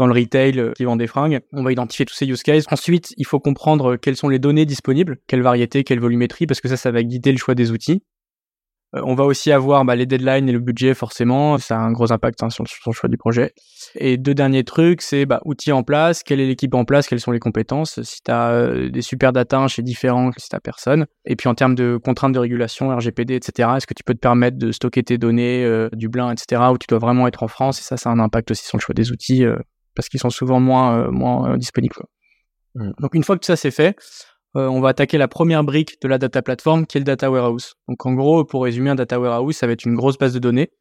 dans 0.04 0.14
le 0.14 0.20
retail 0.20 0.60
euh, 0.60 0.74
qui 0.74 0.84
vend 0.84 0.98
des 0.98 1.08
fringues, 1.08 1.40
on 1.54 1.64
va 1.64 1.72
identifier 1.72 2.06
tous 2.06 2.14
ces 2.14 2.28
use 2.28 2.44
cases. 2.44 2.66
Ensuite, 2.70 3.14
il 3.18 3.26
faut 3.26 3.40
comprendre 3.40 3.96
quelles 3.96 4.18
sont 4.18 4.28
les 4.28 4.40
données 4.40 4.66
disponibles, 4.66 5.18
quelle 5.28 5.42
variété, 5.42 5.84
quelle 5.84 6.00
volumétrie, 6.00 6.46
parce 6.46 6.60
que 6.60 6.68
ça, 6.68 6.76
ça 6.76 6.92
va 6.92 7.04
guider 7.04 7.32
le 7.32 7.38
choix 7.38 7.56
des 7.56 7.72
outils. 7.72 8.04
Euh, 8.96 9.02
on 9.06 9.16
va 9.16 9.24
aussi 9.24 9.52
avoir 9.52 9.86
bah, 9.86 9.96
les 9.96 10.06
deadlines 10.06 10.50
et 10.50 10.52
le 10.52 10.60
budget 10.60 10.94
forcément, 10.94 11.58
ça 11.58 11.78
a 11.78 11.80
un 11.80 11.92
gros 11.92 12.12
impact 12.12 12.44
hein, 12.44 12.50
sur, 12.50 12.64
le 12.64 12.92
choix 12.92 13.10
du 13.10 13.18
projet. 13.18 13.54
Et 13.96 14.18
deux 14.18 14.34
derniers 14.34 14.64
trucs, 14.64 15.02
c'est 15.02 15.26
bah, 15.26 15.42
outils 15.46 15.72
en 15.72 15.84
place, 15.84 16.22
quelle 16.22 16.40
est 16.40 16.48
l'équipe 16.48 16.74
en 16.74 16.84
place, 16.84 17.08
quelles 17.08 17.22
sont 17.22 17.32
les 17.32 17.40
compétences, 17.40 18.02
si 18.04 18.22
tu 18.24 18.32
as 18.32 18.50
euh, 18.52 18.90
des 18.90 19.02
super 19.02 19.32
data 19.32 19.68
chez 19.68 19.84
différents, 19.84 20.32
si 20.38 20.50
tu 20.50 20.58
personne. 20.62 21.06
Et 21.26 21.36
puis 21.36 21.48
en 21.48 21.56
termes 21.56 21.76
de 21.76 21.98
contraintes 21.98 22.34
de 22.34 22.40
régulation, 22.40 22.96
RGPD, 22.96 23.36
etc., 23.36 23.70
est-ce 23.78 23.88
que 23.88 23.94
tu 23.94 24.04
peux 24.04 24.14
te 24.14 24.20
permettre 24.20 24.58
de 24.58 24.72
stocker 24.72 25.04
tes 25.04 25.18
données, 25.18 25.64
euh, 25.64 25.90
Dublin, 25.94 26.32
etc., 26.32 26.62
où 26.72 26.78
tu 26.78 26.88
dois 26.88 27.00
vraiment 27.00 27.28
être 27.28 27.44
en 27.44 27.48
France, 27.48 27.80
et 27.80 27.84
ça, 27.84 27.98
ça 27.98 28.10
a 28.10 28.14
un 28.14 28.20
impact 28.20 28.52
aussi 28.52 28.66
sur 28.66 28.78
le 28.78 28.82
choix 28.82 28.94
des 28.94 29.12
outils, 29.12 29.46
parce 29.96 30.10
qu'ils 30.10 30.20
sont 30.20 30.30
souvent 30.30 30.60
moins, 30.60 31.10
moins 31.12 31.58
disponibles. 31.58 31.96
Mmh. 32.76 32.92
Donc 33.00 33.14
une 33.14 33.24
fois 33.24 33.36
que 33.36 33.42
tout 33.42 33.48
ça 33.48 33.56
c'est 33.56 33.72
fait, 33.72 33.96
euh, 34.56 34.68
on 34.68 34.82
va 34.82 34.90
attaquer 34.90 35.18
la 35.18 35.28
première 35.28 35.64
brique 35.64 36.00
de 36.02 36.08
la 36.08 36.18
data 36.18 36.42
platform 36.42 36.86
qui 36.86 36.98
est 36.98 37.02
le 37.02 37.06
data 37.06 37.32
warehouse. 37.32 37.74
Donc 37.88 38.06
en 38.06 38.14
gros, 38.14 38.46
pour 38.46 38.64
résumer, 38.64 38.92
un 38.92 38.96
data 38.96 39.20
warehouse, 39.20 39.56
ça 39.56 39.68
va 39.68 39.74
être 39.74 39.86
une 39.86 39.96
grosse 39.96 40.18
base 40.18 40.34
de 40.34 40.40
données 40.40 40.72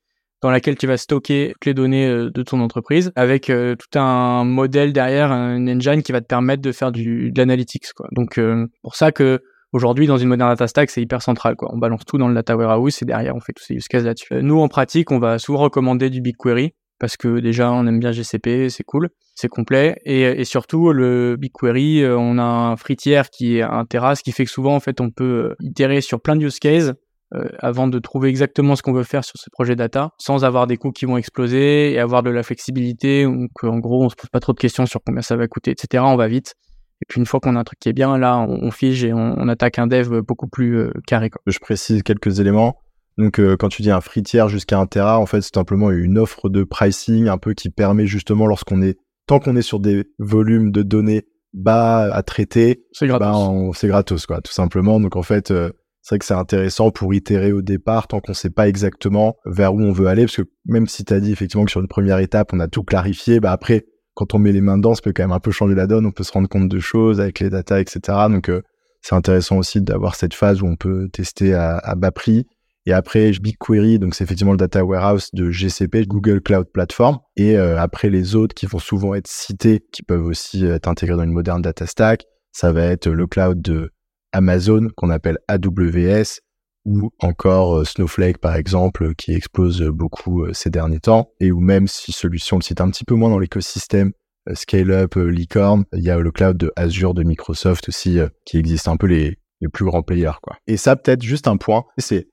dans 0.42 0.50
laquelle 0.50 0.76
tu 0.76 0.86
vas 0.86 0.96
stocker 0.96 1.52
toutes 1.52 1.66
les 1.66 1.74
données 1.74 2.06
euh, 2.06 2.30
de 2.30 2.42
ton 2.42 2.60
entreprise 2.60 3.12
avec 3.16 3.48
euh, 3.48 3.76
tout 3.76 3.98
un 3.98 4.44
modèle 4.44 4.92
derrière, 4.92 5.32
un 5.32 5.66
engine 5.68 6.02
qui 6.02 6.12
va 6.12 6.20
te 6.20 6.26
permettre 6.26 6.60
de 6.60 6.72
faire 6.72 6.92
du, 6.92 7.32
de 7.32 7.40
l'analytics. 7.40 7.92
Quoi. 7.94 8.08
Donc 8.12 8.38
pour 8.82 8.96
ça 8.96 9.10
que 9.12 9.40
aujourd'hui 9.72 10.06
dans 10.06 10.18
une 10.18 10.28
moderne 10.28 10.50
data 10.50 10.66
stack, 10.66 10.90
c'est 10.90 11.00
hyper 11.00 11.22
central. 11.22 11.56
Quoi. 11.56 11.70
On 11.72 11.78
balance 11.78 12.04
tout 12.04 12.18
dans 12.18 12.28
le 12.28 12.34
data 12.34 12.56
warehouse 12.56 13.00
et 13.00 13.06
derrière 13.06 13.34
on 13.34 13.40
fait 13.40 13.54
tous 13.54 13.64
ces 13.64 13.74
use 13.74 13.88
cases 13.88 14.04
là-dessus. 14.04 14.42
nous 14.42 14.60
en 14.60 14.68
pratique, 14.68 15.10
on 15.12 15.18
va 15.18 15.38
souvent 15.38 15.60
recommander 15.60 16.10
du 16.10 16.20
BigQuery 16.20 16.74
parce 17.02 17.16
que 17.16 17.40
déjà 17.40 17.72
on 17.72 17.84
aime 17.88 17.98
bien 17.98 18.12
GCP, 18.12 18.68
c'est 18.68 18.84
cool, 18.84 19.08
c'est 19.34 19.48
complet. 19.48 19.96
Et, 20.04 20.44
surtout 20.44 20.92
le 20.92 21.36
BigQuery, 21.36 22.04
euh, 22.04 22.16
on 22.16 22.38
a 22.38 22.44
un 22.44 22.76
free 22.76 22.94
tier 22.94 23.22
qui 23.32 23.56
est 23.56 23.62
un 23.62 23.84
terrasse 23.84 24.22
qui 24.22 24.30
fait 24.30 24.44
que 24.44 24.50
souvent 24.52 24.76
en 24.76 24.78
fait 24.78 25.00
on 25.00 25.10
peut 25.10 25.50
euh, 25.50 25.54
itérer 25.58 26.00
sur 26.00 26.20
plein 26.20 26.36
de 26.36 26.44
use 26.46 26.60
cases 26.60 26.92
euh, 27.34 27.48
avant 27.58 27.88
de 27.88 27.98
trouver 27.98 28.28
exactement 28.28 28.76
ce 28.76 28.84
qu'on 28.84 28.92
veut 28.92 29.02
faire 29.02 29.24
sur 29.24 29.34
ce 29.36 29.50
projet 29.50 29.74
data 29.74 30.10
sans 30.18 30.44
avoir 30.44 30.68
des 30.68 30.76
coûts 30.76 30.92
qui 30.92 31.04
vont 31.04 31.16
exploser 31.16 31.90
et 31.90 31.98
avoir 31.98 32.22
de 32.22 32.30
la 32.30 32.44
flexibilité 32.44 33.24
donc 33.24 33.50
en 33.64 33.80
gros 33.80 34.04
on 34.04 34.08
se 34.08 34.14
pose 34.14 34.30
pas 34.30 34.38
trop 34.38 34.52
de 34.52 34.60
questions 34.60 34.86
sur 34.86 35.00
combien 35.04 35.22
ça 35.22 35.34
va 35.34 35.48
coûter 35.48 35.72
etc 35.72 36.04
on 36.06 36.14
va 36.14 36.28
vite. 36.28 36.54
Et 37.00 37.04
puis 37.08 37.18
une 37.18 37.26
fois 37.26 37.40
qu'on 37.40 37.56
a 37.56 37.58
un 37.58 37.64
truc 37.64 37.80
qui 37.80 37.88
est 37.88 37.94
bien 37.94 38.16
là 38.16 38.38
on, 38.38 38.70
fige 38.70 39.02
et 39.02 39.12
on, 39.12 39.48
attaque 39.48 39.80
un 39.80 39.88
dev 39.88 40.20
beaucoup 40.20 40.46
plus 40.46 40.88
carré 41.08 41.30
quoi. 41.30 41.42
Je 41.48 41.58
précise 41.58 42.04
quelques 42.04 42.38
éléments 42.38 42.76
donc, 43.18 43.38
euh, 43.38 43.56
quand 43.56 43.68
tu 43.68 43.82
dis 43.82 43.90
un 43.90 44.00
free 44.00 44.22
tier 44.22 44.48
jusqu'à 44.48 44.78
un 44.78 44.86
Tera, 44.86 45.18
en 45.18 45.26
fait, 45.26 45.42
c'est 45.42 45.54
simplement 45.54 45.90
une 45.90 46.18
offre 46.18 46.48
de 46.48 46.64
pricing 46.64 47.28
un 47.28 47.38
peu 47.38 47.54
qui 47.54 47.68
permet 47.70 48.06
justement, 48.06 48.46
lorsqu'on 48.46 48.82
est, 48.82 48.98
tant 49.26 49.38
qu'on 49.38 49.56
est 49.56 49.62
sur 49.62 49.80
des 49.80 50.04
volumes 50.18 50.70
de 50.70 50.82
données 50.82 51.26
bas 51.52 52.12
à 52.12 52.22
traiter, 52.22 52.84
c'est 52.92 53.06
gratos. 53.06 53.28
Bah, 53.28 53.72
c'est 53.74 53.88
gratos, 53.88 54.26
quoi, 54.26 54.40
tout 54.40 54.52
simplement. 54.52 54.98
Donc, 54.98 55.16
en 55.16 55.22
fait, 55.22 55.50
euh, 55.50 55.70
c'est 56.00 56.14
vrai 56.14 56.18
que 56.20 56.24
c'est 56.24 56.34
intéressant 56.34 56.90
pour 56.90 57.12
itérer 57.12 57.52
au 57.52 57.60
départ 57.60 58.08
tant 58.08 58.20
qu'on 58.20 58.34
sait 58.34 58.50
pas 58.50 58.66
exactement 58.66 59.36
vers 59.44 59.74
où 59.74 59.80
on 59.80 59.92
veut 59.92 60.06
aller, 60.06 60.24
parce 60.24 60.36
que 60.36 60.48
même 60.64 60.86
si 60.86 61.04
tu 61.04 61.12
as 61.12 61.20
dit 61.20 61.32
effectivement 61.32 61.64
que 61.64 61.70
sur 61.70 61.80
une 61.80 61.88
première 61.88 62.18
étape, 62.18 62.52
on 62.54 62.60
a 62.60 62.68
tout 62.68 62.82
clarifié, 62.82 63.40
bah 63.40 63.52
après, 63.52 63.84
quand 64.14 64.34
on 64.34 64.38
met 64.38 64.52
les 64.52 64.60
mains 64.62 64.78
dedans, 64.78 64.94
ça 64.94 65.02
peut 65.02 65.12
quand 65.14 65.22
même 65.22 65.32
un 65.32 65.40
peu 65.40 65.50
changer 65.50 65.74
la 65.74 65.86
donne, 65.86 66.06
on 66.06 66.12
peut 66.12 66.24
se 66.24 66.32
rendre 66.32 66.48
compte 66.48 66.68
de 66.68 66.80
choses 66.80 67.20
avec 67.20 67.40
les 67.40 67.50
datas, 67.50 67.80
etc. 67.80 68.00
Donc, 68.30 68.48
euh, 68.48 68.62
c'est 69.02 69.14
intéressant 69.14 69.58
aussi 69.58 69.82
d'avoir 69.82 70.14
cette 70.14 70.34
phase 70.34 70.62
où 70.62 70.66
on 70.66 70.76
peut 70.76 71.08
tester 71.12 71.54
à, 71.54 71.76
à 71.76 71.94
bas 71.94 72.10
prix 72.12 72.46
et 72.84 72.92
après, 72.92 73.30
BigQuery, 73.30 73.98
donc 73.98 74.14
c'est 74.14 74.24
effectivement 74.24 74.52
le 74.52 74.58
data 74.58 74.84
warehouse 74.84 75.28
de 75.32 75.50
GCP, 75.50 76.06
Google 76.06 76.40
Cloud 76.40 76.66
Platform. 76.72 77.18
Et 77.36 77.56
euh, 77.56 77.80
après, 77.80 78.10
les 78.10 78.34
autres 78.34 78.54
qui 78.54 78.66
vont 78.66 78.80
souvent 78.80 79.14
être 79.14 79.28
cités, 79.28 79.86
qui 79.92 80.02
peuvent 80.02 80.26
aussi 80.26 80.66
être 80.66 80.88
intégrés 80.88 81.16
dans 81.16 81.22
une 81.22 81.32
moderne 81.32 81.62
data 81.62 81.86
stack, 81.86 82.24
ça 82.50 82.72
va 82.72 82.84
être 82.84 83.08
le 83.08 83.26
cloud 83.26 83.62
de 83.62 83.92
Amazon, 84.32 84.88
qu'on 84.96 85.10
appelle 85.10 85.38
AWS, 85.46 86.40
ou 86.84 87.10
encore 87.20 87.78
euh, 87.78 87.84
Snowflake, 87.84 88.38
par 88.38 88.56
exemple, 88.56 89.14
qui 89.14 89.32
explose 89.32 89.82
beaucoup 89.82 90.42
euh, 90.42 90.52
ces 90.52 90.70
derniers 90.70 91.00
temps. 91.00 91.30
Et 91.38 91.52
ou 91.52 91.60
même 91.60 91.86
si 91.86 92.10
celui-ci, 92.10 92.52
on 92.52 92.58
le 92.58 92.62
cite 92.62 92.80
un 92.80 92.90
petit 92.90 93.04
peu 93.04 93.14
moins 93.14 93.30
dans 93.30 93.38
l'écosystème, 93.38 94.12
Scale-up, 94.54 95.14
Licorne, 95.14 95.84
il 95.92 96.02
y 96.02 96.10
a 96.10 96.18
le 96.18 96.32
cloud 96.32 96.56
de 96.56 96.72
Azure 96.74 97.14
de 97.14 97.22
Microsoft 97.22 97.88
aussi, 97.88 98.18
qui 98.44 98.58
existe 98.58 98.88
un 98.88 98.96
peu 98.96 99.06
les, 99.06 99.38
les 99.60 99.68
plus 99.68 99.84
grands 99.84 100.02
players, 100.02 100.40
quoi. 100.42 100.56
Et 100.66 100.76
ça, 100.76 100.96
peut-être 100.96 101.22
juste 101.22 101.46
un 101.46 101.56
point, 101.56 101.84
c'est 101.96 102.26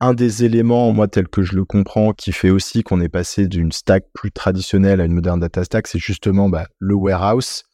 un 0.00 0.14
des 0.14 0.44
éléments, 0.44 0.92
moi, 0.92 1.08
tel 1.08 1.28
que 1.28 1.42
je 1.42 1.56
le 1.56 1.64
comprends, 1.64 2.12
qui 2.12 2.32
fait 2.32 2.50
aussi 2.50 2.82
qu'on 2.82 3.00
est 3.00 3.08
passé 3.08 3.48
d'une 3.48 3.72
stack 3.72 4.04
plus 4.14 4.30
traditionnelle 4.30 5.00
à 5.00 5.04
une 5.04 5.12
moderne 5.12 5.40
data 5.40 5.64
stack, 5.64 5.86
c'est 5.88 5.98
justement 5.98 6.48
bah, 6.48 6.66
le 6.78 6.94
warehouse. 6.94 7.64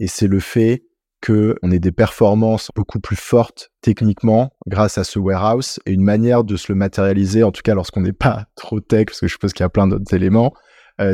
Et 0.00 0.06
c'est 0.06 0.26
le 0.26 0.40
fait 0.40 0.84
qu'on 1.24 1.70
ait 1.70 1.78
des 1.78 1.92
performances 1.92 2.70
beaucoup 2.74 3.00
plus 3.00 3.16
fortes 3.16 3.70
techniquement 3.80 4.50
grâce 4.66 4.98
à 4.98 5.04
ce 5.04 5.18
warehouse 5.18 5.78
et 5.86 5.92
une 5.92 6.02
manière 6.02 6.44
de 6.44 6.56
se 6.56 6.70
le 6.70 6.76
matérialiser, 6.76 7.42
en 7.42 7.52
tout 7.52 7.62
cas 7.62 7.74
lorsqu'on 7.74 8.00
n'est 8.00 8.12
pas 8.12 8.46
trop 8.56 8.80
tech, 8.80 9.06
parce 9.06 9.20
que 9.20 9.26
je 9.26 9.32
suppose 9.32 9.52
qu'il 9.52 9.64
y 9.64 9.66
a 9.66 9.70
plein 9.70 9.86
d'autres 9.86 10.14
éléments, 10.14 10.52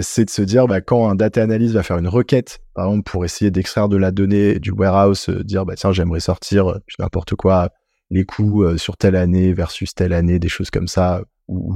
c'est 0.02 0.26
de 0.26 0.30
se 0.30 0.42
dire 0.42 0.66
bah, 0.66 0.80
quand 0.80 1.08
un 1.08 1.14
data 1.14 1.42
analyst 1.42 1.74
va 1.74 1.82
faire 1.82 1.98
une 1.98 2.08
requête, 2.08 2.60
par 2.74 2.86
exemple 2.86 3.10
pour 3.10 3.24
essayer 3.24 3.50
d'extraire 3.50 3.88
de 3.88 3.96
la 3.96 4.10
donnée 4.10 4.58
du 4.58 4.72
warehouse, 4.72 5.30
dire 5.30 5.64
bah 5.64 5.74
tiens 5.76 5.92
j'aimerais 5.92 6.20
sortir 6.20 6.80
n'importe 6.98 7.34
quoi 7.34 7.70
les 8.10 8.24
coûts 8.24 8.76
sur 8.76 8.96
telle 8.96 9.16
année 9.16 9.52
versus 9.52 9.94
telle 9.94 10.12
année, 10.12 10.38
des 10.38 10.48
choses 10.48 10.70
comme 10.70 10.88
ça. 10.88 11.22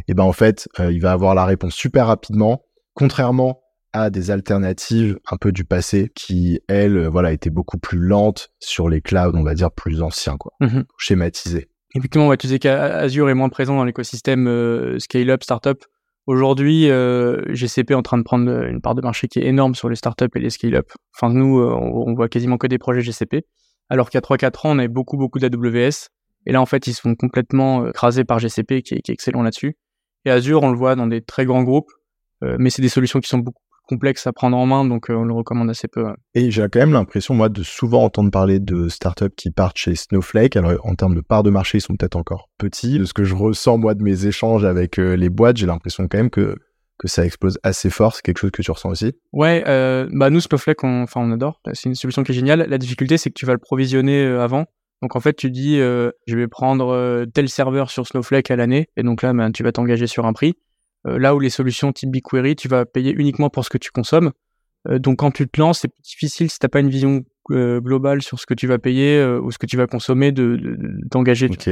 et 0.09 0.15
ben 0.15 0.25
en 0.25 0.33
fait 0.33 0.69
il 0.79 1.01
va 1.01 1.13
avoir 1.13 1.35
la 1.35 1.45
réponse 1.45 1.75
super 1.75 2.07
rapidement, 2.07 2.63
contrairement 2.95 3.61
à 3.95 4.11
des 4.11 4.33
alternatives 4.33 5.19
un 5.31 5.37
peu 5.37 5.53
du 5.53 5.65
passé 5.65 6.11
qui, 6.17 6.61
elles, 6.67 7.07
voilà, 7.07 7.33
étaient 7.33 7.49
beaucoup 7.49 7.79
plus 7.79 8.01
lentes 8.01 8.51
sur 8.59 8.89
les 8.89 9.01
clouds, 9.01 9.31
on 9.35 9.45
va 9.45 9.55
dire, 9.55 9.71
plus 9.71 10.03
anciens, 10.03 10.37
quoi, 10.37 10.53
mmh 10.61 10.81
schématisés. 10.99 11.69
Effectivement, 11.95 12.27
ouais, 12.27 12.37
tu 12.37 12.49
disais 12.49 12.59
qu'Azure 12.59 13.31
est 13.31 13.35
moins 13.35 13.49
présent 13.49 13.77
dans 13.77 13.85
l'écosystème 13.85 14.49
euh, 14.49 14.99
scale-up, 14.99 15.45
startup. 15.45 15.85
Aujourd'hui, 16.27 16.91
euh, 16.91 17.43
GCP 17.55 17.93
est 17.93 17.95
en 17.95 18.03
train 18.03 18.19
de 18.19 18.25
prendre 18.25 18.51
une 18.65 18.81
part 18.81 18.97
de 18.97 19.01
marché 19.01 19.29
qui 19.29 19.39
est 19.39 19.47
énorme 19.47 19.77
sur 19.77 19.89
les 19.89 19.95
startups 19.95 20.31
et 20.35 20.41
les 20.41 20.51
scale-up. 20.51 20.91
Enfin, 21.15 21.33
nous, 21.33 21.61
euh, 21.61 21.73
on, 21.73 22.15
voit 22.15 22.29
quasiment 22.29 22.59
que 22.59 22.67
des 22.67 22.79
projets 22.79 23.01
GCP, 23.01 23.47
alors 23.91 24.11
qu'il 24.11 24.19
y 24.19 24.23
a 24.23 24.23
3-4 24.23 24.67
ans, 24.67 24.71
on 24.71 24.79
avait 24.81 24.89
beaucoup, 24.89 25.17
beaucoup 25.17 25.39
d'AWS. 25.39 26.09
Et 26.47 26.53
là, 26.53 26.61
en 26.61 26.67
fait, 26.67 26.87
ils 26.87 26.95
sont 26.95 27.15
complètement 27.15 27.89
écrasés 27.89 28.25
par 28.25 28.39
GCP, 28.39 28.83
qui 28.83 28.95
est, 28.95 29.01
qui 29.01 29.11
est 29.11 29.15
excellent 29.15 29.43
là-dessus. 29.43 29.77
Et 30.25 30.31
Azure, 30.31 30.63
on 30.63 30.71
le 30.71 30.77
voit 30.77 30.97
dans 30.97 31.07
des 31.07 31.21
très 31.21 31.45
grands 31.45 31.63
groupes, 31.63 31.91
mais 32.43 32.71
c'est 32.71 32.83
des 32.83 32.89
solutions 32.89 33.21
qui 33.21 33.29
sont 33.29 33.39
beaucoup 33.39 33.65
complexe 33.87 34.27
à 34.27 34.33
prendre 34.33 34.57
en 34.57 34.67
main, 34.67 34.85
donc 34.85 35.11
euh, 35.11 35.15
on 35.15 35.25
le 35.25 35.33
recommande 35.33 35.71
assez 35.71 35.89
peu. 35.89 36.07
Et 36.35 36.51
j'ai 36.51 36.63
quand 36.63 36.81
même 36.81 36.93
l'impression, 36.93 37.35
moi, 37.35 37.49
de 37.49 37.63
souvent 37.63 38.03
entendre 38.03 38.31
parler 38.31 38.59
de 38.59 38.89
startups 38.89 39.35
qui 39.37 39.51
partent 39.51 39.79
chez 39.79 39.95
Snowflake. 39.95 40.57
Alors, 40.57 40.85
en 40.87 40.95
termes 40.95 41.15
de 41.15 41.21
part 41.21 41.43
de 41.43 41.51
marché, 41.51 41.79
ils 41.79 41.81
sont 41.81 41.95
peut-être 41.95 42.17
encore 42.17 42.49
petits. 42.59 42.99
De 42.99 43.05
ce 43.05 43.13
que 43.13 43.25
je 43.25 43.35
ressens, 43.35 43.79
moi, 43.79 43.95
de 43.95 44.03
mes 44.03 44.27
échanges 44.27 44.65
avec 44.65 44.99
euh, 44.99 45.17
les 45.17 45.29
boîtes, 45.29 45.57
j'ai 45.57 45.67
l'impression 45.67 46.09
quand 46.09 46.19
même 46.19 46.31
que 46.31 46.57
que 46.97 47.09
ça 47.09 47.25
explose 47.27 47.59
assez 47.65 47.91
fort. 47.91 48.15
C'est 48.15 48.23
quelque 48.23 48.39
chose 48.39 48.53
que 48.53 48.63
tu 48.63 48.71
ressens 48.71 48.89
aussi? 48.89 49.15
Ouais, 49.33 49.65
euh, 49.67 50.09
bah 50.13 50.31
nous, 50.31 50.39
Snowflake, 50.39 50.85
on, 50.85 51.07
on 51.17 51.33
adore. 51.33 51.61
C'est 51.73 51.89
une 51.89 51.97
solution 51.97 52.23
qui 52.23 52.31
est 52.31 52.37
géniale. 52.37 52.67
La 52.69 52.79
difficulté, 52.79 53.19
c'est 53.19 53.31
que 53.31 53.35
tu 53.35 53.47
vas 53.47 53.53
le 53.53 53.59
provisionner 53.59 54.25
avant. 54.25 54.67
Donc 55.03 55.17
en 55.17 55.21
fait, 55.21 55.35
tu 55.35 55.51
dis, 55.51 55.77
je 55.77 56.37
vais 56.37 56.49
prendre 56.49 57.25
tel 57.35 57.49
serveur 57.49 57.91
sur 57.91 58.07
Snowflake 58.07 58.51
à 58.51 58.57
l'année, 58.57 58.89
et 58.97 59.03
donc 59.03 59.23
là, 59.23 59.33
ben, 59.33 59.53
tu 59.53 59.63
vas 59.63 59.73
t'engager 59.73 60.07
sur 60.07 60.27
un 60.27 60.33
prix. 60.33 60.57
Euh, 61.07 61.19
là 61.19 61.35
où 61.35 61.41
les 61.41 61.51
solutions 61.51 61.93
type 61.93 62.11
BigQuery, 62.11 62.57
tu 62.57 62.69
vas 62.69 62.85
payer 62.87 63.13
uniquement 63.13 63.51
pour 63.51 63.65
ce 63.65 63.71
que 63.71 63.79
tu 63.79 63.91
consommes. 63.91 64.33
Euh, 64.89 64.99
donc 64.99 65.19
quand 65.19 65.31
tu 65.31 65.49
te 65.49 65.61
lances, 65.61 65.81
c'est 65.81 65.93
difficile 66.03 66.51
si 66.51 66.59
t'as 66.59 66.69
pas 66.69 66.81
une 66.81 66.89
vision 66.89 67.25
euh, 67.51 67.81
globale 67.81 68.23
sur 68.23 68.39
ce 68.39 68.47
que 68.47 68.55
tu 68.55 68.67
vas 68.67 68.79
payer 68.79 69.23
ou 69.25 69.51
ce 69.51 69.59
que 69.59 69.67
tu 69.67 69.77
vas 69.77 69.87
consommer 69.87 70.33
de 70.33 70.77
d'engager. 71.11 71.49
ok. 71.51 71.71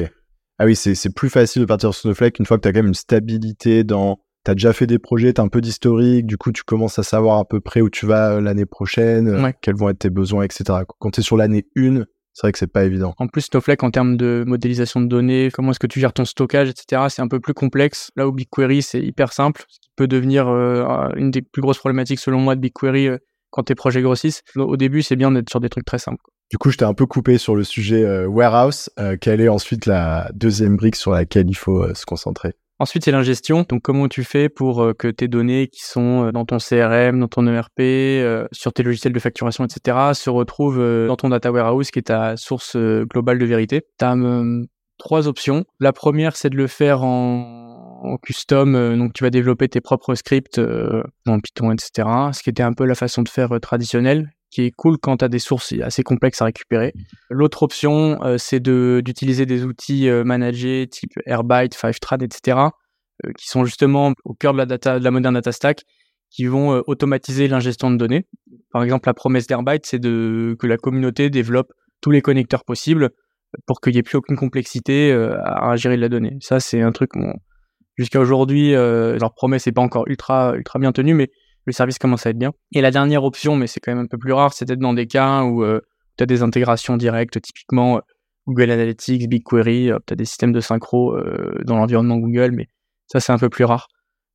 Ah 0.59 0.67
oui, 0.67 0.77
c'est 0.77 1.15
plus 1.15 1.31
facile 1.31 1.63
de 1.63 1.67
partir 1.67 1.93
sur 1.93 2.03
Snowflake 2.03 2.39
une 2.39 2.47
fois 2.47 2.57
que 2.59 2.63
tu 2.63 2.69
as 2.69 2.73
quand 2.73 2.81
même 2.81 2.89
une 2.89 2.95
stabilité 2.95 3.85
dans 3.85 4.21
tu 4.45 4.51
as 4.51 4.55
déjà 4.55 4.73
fait 4.73 4.87
des 4.87 4.99
projets, 4.99 5.33
tu 5.33 5.41
as 5.41 5.45
un 5.45 5.49
peu 5.49 5.61
d'historique, 5.61 6.27
du 6.27 6.37
coup 6.37 6.53
tu 6.53 6.63
commences 6.63 6.99
à 6.99 7.03
savoir 7.03 7.39
à 7.39 7.45
peu 7.45 7.61
près 7.61 7.81
où 7.81 7.89
tu 7.89 8.07
vas 8.07 8.41
l'année 8.41 8.67
prochaine, 8.67 9.53
quels 9.61 9.77
vont 9.77 9.89
être 9.89 10.01
tes 10.01 10.11
besoins, 10.11 10.45
etc. 10.45 10.81
Quand 10.99 11.11
tu 11.11 11.21
es 11.21 11.23
sur 11.23 11.37
l'année 11.37 11.67
1, 11.77 12.05
c'est 12.33 12.47
vrai 12.47 12.53
que 12.53 12.59
c'est 12.59 12.67
pas 12.67 12.85
évident. 12.85 13.15
En 13.19 13.27
plus, 13.27 13.43
Snowflake, 13.43 13.83
en 13.83 13.91
termes 13.91 14.17
de 14.17 14.45
modélisation 14.47 15.01
de 15.01 15.07
données, 15.07 15.51
comment 15.53 15.71
est-ce 15.71 15.79
que 15.79 15.87
tu 15.87 16.01
gères 16.01 16.13
ton 16.13 16.25
stockage, 16.25 16.69
etc., 16.71 17.03
c'est 17.09 17.23
un 17.23 17.29
peu 17.29 17.41
plus 17.41 17.55
complexe. 17.55 18.11
Là 18.17 18.27
où 18.27 18.33
BigQuery, 18.33 18.83
c'est 18.83 19.01
hyper 19.01 19.33
simple, 19.33 19.65
ce 19.69 19.81
qui 19.81 19.91
peut 19.97 20.07
devenir 20.07 20.49
euh, 20.49 21.09
une 21.17 21.31
des 21.31 21.43
plus 21.43 21.61
grosses 21.61 21.79
problématiques, 21.79 22.21
selon 22.21 22.41
moi, 22.41 22.55
de 22.55 22.61
BigQuery 22.61 23.09
euh, 23.09 23.19
quand 23.51 23.65
tes 23.65 23.75
projets 23.75 24.01
grossissent. 24.01 24.43
Au 24.57 24.77
début, 24.77 25.03
c'est 25.03 25.17
bien 25.17 25.31
d'être 25.31 25.51
sur 25.51 25.61
des 25.61 25.69
trucs 25.69 25.85
très 25.85 25.99
simples. 25.99 26.25
Du 26.51 26.59
coup, 26.59 26.71
je 26.71 26.79
t'ai 26.79 26.85
un 26.85 26.95
peu 26.95 27.07
coupé 27.07 27.37
sur 27.39 27.55
le 27.55 27.65
sujet 27.65 28.05
euh, 28.05 28.27
warehouse. 28.27 28.91
quelle 29.21 29.41
est 29.41 29.49
ensuite 29.49 29.87
la 29.87 30.31
deuxième 30.35 30.77
brique 30.77 30.97
sur 30.97 31.13
laquelle 31.13 31.49
il 31.49 31.57
faut 31.57 31.95
se 31.95 32.07
concentrer? 32.07 32.55
Ensuite, 32.79 33.05
c'est 33.05 33.13
l'ingestion. 33.13 33.65
Donc, 33.69 33.83
comment 33.83 34.09
tu 34.09 34.25
fais 34.25 34.49
pour 34.49 34.83
euh, 34.83 34.93
que 34.93 35.07
tes 35.09 35.29
données 35.29 35.69
qui 35.69 35.85
sont 35.85 36.27
euh, 36.27 36.33
dans 36.33 36.45
ton 36.45 36.59
CRM, 36.59 37.21
dans 37.21 37.29
ton 37.29 37.47
ERP, 37.47 37.81
euh, 37.81 38.47
sur 38.51 38.73
tes 38.73 38.83
logiciels 38.83 39.13
de 39.13 39.21
facturation, 39.21 39.65
etc., 39.65 40.15
se 40.15 40.31
retrouvent 40.31 41.07
dans 41.07 41.17
ton 41.17 41.29
data 41.29 41.53
warehouse 41.53 41.91
qui 41.91 42.01
est 42.01 42.09
ta 42.09 42.37
source 42.37 42.77
globale 42.77 43.39
de 43.39 43.45
vérité? 43.45 43.83
Tu 43.99 44.05
as 44.05 44.17
trois 44.99 45.29
options. 45.29 45.65
La 45.81 45.93
première, 45.93 46.37
c'est 46.37 46.51
de 46.51 46.57
le 46.57 46.67
faire 46.67 47.05
en, 47.05 48.19
custom. 48.23 48.97
donc, 48.99 49.13
tu 49.13 49.23
vas 49.23 49.31
développer 49.31 49.69
tes 49.69 49.81
propres 49.81 50.17
scripts 50.17 50.61
en 51.27 51.41
Python, 51.41 51.71
etc. 51.71 52.09
Ce 52.33 52.43
qui 52.43 52.51
était 52.51 52.65
un 52.65 52.73
peu 52.73 52.85
la 52.85 52.97
façon 52.97 53.23
de 53.23 53.29
faire 53.29 53.61
traditionnelle 53.61 54.33
qui 54.53 54.63
est 54.63 54.71
cool 54.71 54.99
quand 54.99 55.17
tu 55.17 55.25
as 55.25 55.29
des 55.29 55.39
sources 55.39 55.75
assez 55.83 56.03
complexes 56.03 56.43
à 56.43 56.45
récupérer. 56.45 56.93
L'autre 57.31 57.63
option, 57.63 58.21
c'est 58.37 58.61
d'utiliser 58.61 59.47
des 59.47 59.65
outils 59.65 60.09
managés 60.25 60.87
type 60.91 61.13
Airbyte, 61.25 61.75
Fivetran, 61.75 62.19
etc., 62.19 62.59
qui 63.39 63.49
sont 63.49 63.65
justement 63.65 64.13
au 64.25 64.35
cœur 64.35 64.53
de 64.53 64.59
la, 64.59 64.67
data, 64.67 64.99
de 64.99 65.05
la 65.05 65.11
moderne 65.11 65.35
data 65.35 65.53
stack, 65.53 65.85
qui 66.31 66.45
vont 66.45 66.83
automatiser 66.87 67.49
l'ingestion 67.49 67.91
de 67.91 67.97
données. 67.97 68.27
Par 68.73 68.83
exemple, 68.83 69.09
la 69.09 69.15
promesse 69.15 69.47
d'Airbyte, 69.47 69.87
c'est 69.87 69.99
de, 69.99 70.55
que 70.59 70.67
la 70.67 70.77
communauté 70.77 71.31
développe 71.31 71.73
tous 72.01 72.11
les 72.11 72.21
connecteurs 72.21 72.65
possibles 72.65 73.11
pour 73.67 73.81
qu'il 73.81 73.93
n'y 73.93 73.99
ait 73.99 74.03
plus 74.03 74.17
aucune 74.17 74.37
complexité 74.37 75.13
à, 75.13 75.77
gérer 75.77 75.97
de 75.97 76.03
la 76.03 76.09
donnée. 76.11 76.37
Ça, 76.41 76.61
c'est 76.61 76.83
un 76.83 76.93
truc, 76.93 77.13
bon, 77.15 77.33
jusqu'à 77.97 78.21
aujourd'hui, 78.21 78.73
leur 78.73 79.33
promesse 79.35 79.67
n'est 79.67 79.73
pas 79.73 79.83
encore 79.83 80.07
ultra, 80.09 80.55
ultra 80.57 80.79
bien 80.79 80.93
tenue, 80.93 81.15
mais 81.15 81.31
le 81.65 81.73
service 81.73 81.99
commence 81.99 82.27
à 82.27 82.31
être 82.31 82.39
bien. 82.39 82.53
Et 82.73 82.81
la 82.81 82.91
dernière 82.91 83.25
option, 83.25 83.57
mais 83.57 83.67
c'est 83.67 83.81
quand 83.81 83.93
même 83.93 84.05
un 84.05 84.07
peu 84.07 84.19
plus 84.19 84.33
rare, 84.33 84.53
c'est 84.53 84.65
d'être 84.65 84.81
dans 84.81 84.95
des 84.95 85.07
cas 85.07 85.43
où 85.43 85.63
euh, 85.63 85.81
tu 86.19 86.25
as 86.25 86.27
des 86.27 86.43
intégrations 86.43 86.97
directes, 86.97 87.41
typiquement 87.41 87.99
euh, 87.99 88.01
Google 88.47 88.71
Analytics, 88.71 89.29
BigQuery, 89.29 89.91
tu 90.07 90.13
as 90.13 90.17
des 90.17 90.25
systèmes 90.25 90.53
de 90.53 90.61
synchro 90.61 91.15
euh, 91.15 91.55
dans 91.65 91.77
l'environnement 91.77 92.19
Google, 92.19 92.53
mais 92.53 92.67
ça 93.07 93.21
c'est 93.21 93.33
un 93.33 93.39
peu 93.39 93.49
plus 93.49 93.65
rare. 93.65 93.89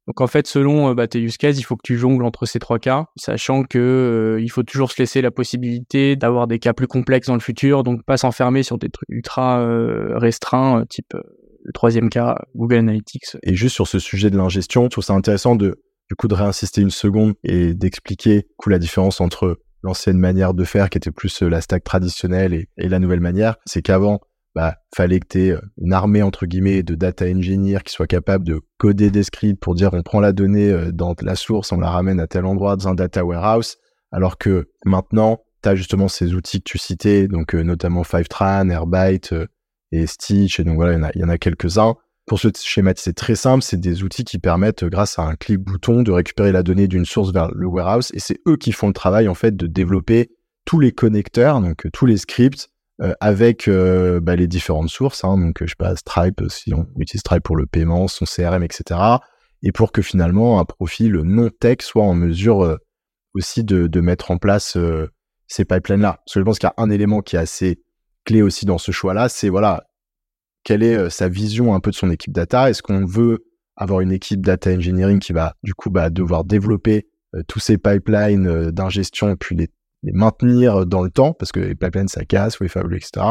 Donc 0.07 0.21
en 0.21 0.27
fait, 0.27 0.47
selon 0.47 0.93
bah, 0.93 1.07
tes 1.07 1.19
use 1.19 1.35
cases, 1.35 1.59
il 1.59 1.63
faut 1.63 1.75
que 1.75 1.83
tu 1.83 1.97
jongles 1.97 2.23
entre 2.23 2.45
ces 2.45 2.59
trois 2.59 2.79
cas, 2.79 3.07
sachant 3.17 3.63
que 3.63 4.37
il 4.39 4.47
faut 4.47 4.63
toujours 4.63 4.89
se 4.93 5.01
laisser 5.01 5.21
la 5.21 5.31
possibilité 5.31 6.15
d'avoir 6.15 6.47
des 6.47 6.59
cas 6.59 6.71
plus 6.71 6.87
complexes 6.87 7.27
dans 7.27 7.33
le 7.33 7.41
futur, 7.41 7.83
donc 7.83 8.05
pas 8.05 8.15
s'enfermer 8.15 8.63
sur 8.63 8.77
des 8.77 8.87
trucs 8.87 9.09
ultra 9.09 9.67
restreints, 10.17 10.85
type 10.89 11.13
le 11.67 11.73
troisième 11.73 12.09
cas, 12.09 12.37
Google 12.55 12.77
Analytics. 12.77 13.35
Et 13.43 13.53
juste 13.53 13.75
sur 13.75 13.87
ce 13.87 13.99
sujet 13.99 14.29
de 14.29 14.37
l'ingestion, 14.37 14.85
je 14.85 14.89
trouve 14.89 15.03
ça 15.03 15.13
intéressant 15.13 15.57
de 15.57 15.81
du 16.09 16.15
coup 16.15 16.27
de 16.27 16.33
réinsister 16.33 16.81
une 16.81 16.91
seconde 16.91 17.33
et 17.43 17.73
d'expliquer 17.73 18.47
coup 18.57 18.69
la 18.69 18.79
différence 18.79 19.21
entre 19.21 19.59
l'ancienne 19.83 20.17
manière 20.17 20.53
de 20.53 20.63
faire 20.63 20.89
qui 20.89 20.97
était 20.97 21.11
plus 21.11 21.43
euh, 21.43 21.49
la 21.49 21.61
stack 21.61 21.83
traditionnelle 21.83 22.53
et, 22.53 22.89
la 22.89 22.99
nouvelle 22.99 23.19
manière, 23.19 23.55
c'est 23.65 23.81
qu'avant, 23.81 24.19
bah, 24.55 24.75
fallait 24.95 25.19
que 25.19 25.27
tu 25.27 25.39
aies 25.39 25.51
euh, 25.51 25.61
une 25.77 25.93
armée 25.93 26.23
entre 26.23 26.45
guillemets 26.45 26.83
de 26.83 26.95
data 26.95 27.25
engineers 27.25 27.79
qui 27.85 27.93
soit 27.93 28.07
capable 28.07 28.45
de 28.45 28.61
coder 28.77 29.11
des 29.11 29.23
scripts 29.23 29.59
pour 29.59 29.75
dire 29.75 29.91
on 29.93 30.01
prend 30.01 30.19
la 30.19 30.31
donnée 30.31 30.71
euh, 30.71 30.91
dans 30.91 31.15
la 31.21 31.35
source, 31.35 31.71
on 31.71 31.79
la 31.79 31.89
ramène 31.89 32.19
à 32.19 32.27
tel 32.27 32.45
endroit 32.45 32.75
dans 32.75 32.87
un 32.87 32.95
data 32.95 33.23
warehouse, 33.23 33.77
alors 34.11 34.37
que 34.37 34.69
maintenant, 34.85 35.41
tu 35.63 35.69
as 35.69 35.75
justement 35.75 36.07
ces 36.07 36.33
outils 36.33 36.59
que 36.59 36.69
tu 36.69 36.77
citais, 36.77 37.27
donc 37.27 37.53
notamment 37.53 38.03
Fivetran, 38.03 38.69
Airbyte 38.69 39.33
et 39.91 40.07
Stitch, 40.07 40.59
et 40.59 40.63
donc 40.63 40.75
voilà, 40.75 41.11
il 41.13 41.21
y 41.21 41.23
en 41.23 41.29
a 41.29 41.37
quelques-uns 41.37 41.95
pour 42.27 42.39
ce 42.39 42.49
schématiser 42.61 43.13
très 43.13 43.35
simple, 43.35 43.63
c'est 43.63 43.79
des 43.79 44.03
outils 44.03 44.25
qui 44.25 44.37
permettent, 44.37 44.83
grâce 44.83 45.17
à 45.17 45.23
un 45.23 45.35
clic 45.35 45.59
bouton, 45.59 46.03
de 46.03 46.11
récupérer 46.11 46.51
la 46.51 46.61
donnée 46.61 46.89
d'une 46.89 47.05
source 47.05 47.31
vers 47.31 47.49
le 47.53 47.67
warehouse. 47.67 48.11
Et 48.13 48.19
c'est 48.19 48.41
eux 48.47 48.57
qui 48.57 48.73
font 48.73 48.87
le 48.87 48.93
travail, 48.93 49.29
en 49.29 49.33
fait, 49.33 49.55
de 49.55 49.65
développer 49.65 50.29
tous 50.65 50.81
les 50.81 50.91
connecteurs, 50.91 51.61
donc 51.61 51.85
euh, 51.85 51.89
tous 51.91 52.05
les 52.05 52.17
scripts, 52.17 52.69
euh, 53.01 53.13
avec 53.21 53.69
euh, 53.69 54.19
bah, 54.19 54.35
les 54.35 54.47
différentes 54.47 54.89
sources. 54.89 55.23
Hein, 55.23 55.37
donc, 55.37 55.59
je 55.61 55.67
sais 55.67 55.75
pas, 55.77 55.95
Stripe, 55.95 56.43
si 56.49 56.73
on 56.73 56.85
utilise 56.97 57.21
Stripe 57.21 57.43
pour 57.43 57.55
le 57.55 57.65
paiement, 57.65 58.09
son 58.09 58.25
CRM, 58.25 58.61
etc. 58.61 58.99
Et 59.63 59.71
pour 59.71 59.93
que 59.93 60.01
finalement, 60.01 60.59
un 60.59 60.65
profil 60.65 61.13
non-tech 61.13 61.77
soit 61.79 62.03
en 62.03 62.13
mesure 62.13 62.77
aussi 63.35 63.63
de, 63.63 63.87
de, 63.87 64.01
mettre 64.01 64.31
en 64.31 64.37
place 64.37 64.77
ces 65.47 65.65
pipelines-là. 65.65 66.19
Parce 66.25 66.33
que 66.33 66.39
je 66.41 66.45
pense 66.45 66.59
qu'il 66.59 66.67
y 66.67 66.69
a 66.69 66.83
un 66.83 66.89
élément 66.89 67.21
qui 67.21 67.37
est 67.37 67.39
assez 67.39 67.81
clé 68.25 68.41
aussi 68.41 68.65
dans 68.65 68.77
ce 68.77 68.91
choix-là, 68.91 69.29
c'est 69.29 69.49
voilà, 69.49 69.86
quelle 70.67 70.83
est 70.83 70.97
euh, 70.97 71.09
sa 71.09 71.29
vision 71.29 71.73
un 71.73 71.79
peu 71.79 71.91
de 71.91 71.95
son 71.95 72.11
équipe 72.11 72.33
data? 72.33 72.69
Est-ce 72.69 72.83
qu'on 72.83 73.05
veut 73.05 73.45
avoir 73.77 74.01
une 74.01 74.11
équipe 74.11 74.45
data 74.45 74.69
engineering 74.69 75.19
qui 75.19 75.31
va 75.31 75.53
du 75.63 75.73
coup 75.73 75.89
bah, 75.89 76.09
devoir 76.09 76.43
développer 76.43 77.07
euh, 77.35 77.41
tous 77.47 77.59
ces 77.59 77.77
pipelines 77.77 78.47
euh, 78.47 78.71
d'ingestion 78.73 79.29
et 79.29 79.37
puis 79.37 79.55
les, 79.55 79.69
maintenir 80.11 80.85
dans 80.85 81.03
le 81.03 81.09
temps? 81.09 81.31
Parce 81.31 81.53
que 81.53 81.61
les 81.61 81.73
pipelines 81.73 82.09
ça 82.09 82.25
casse, 82.25 82.59
ou 82.59 82.65
etc. 82.65 83.25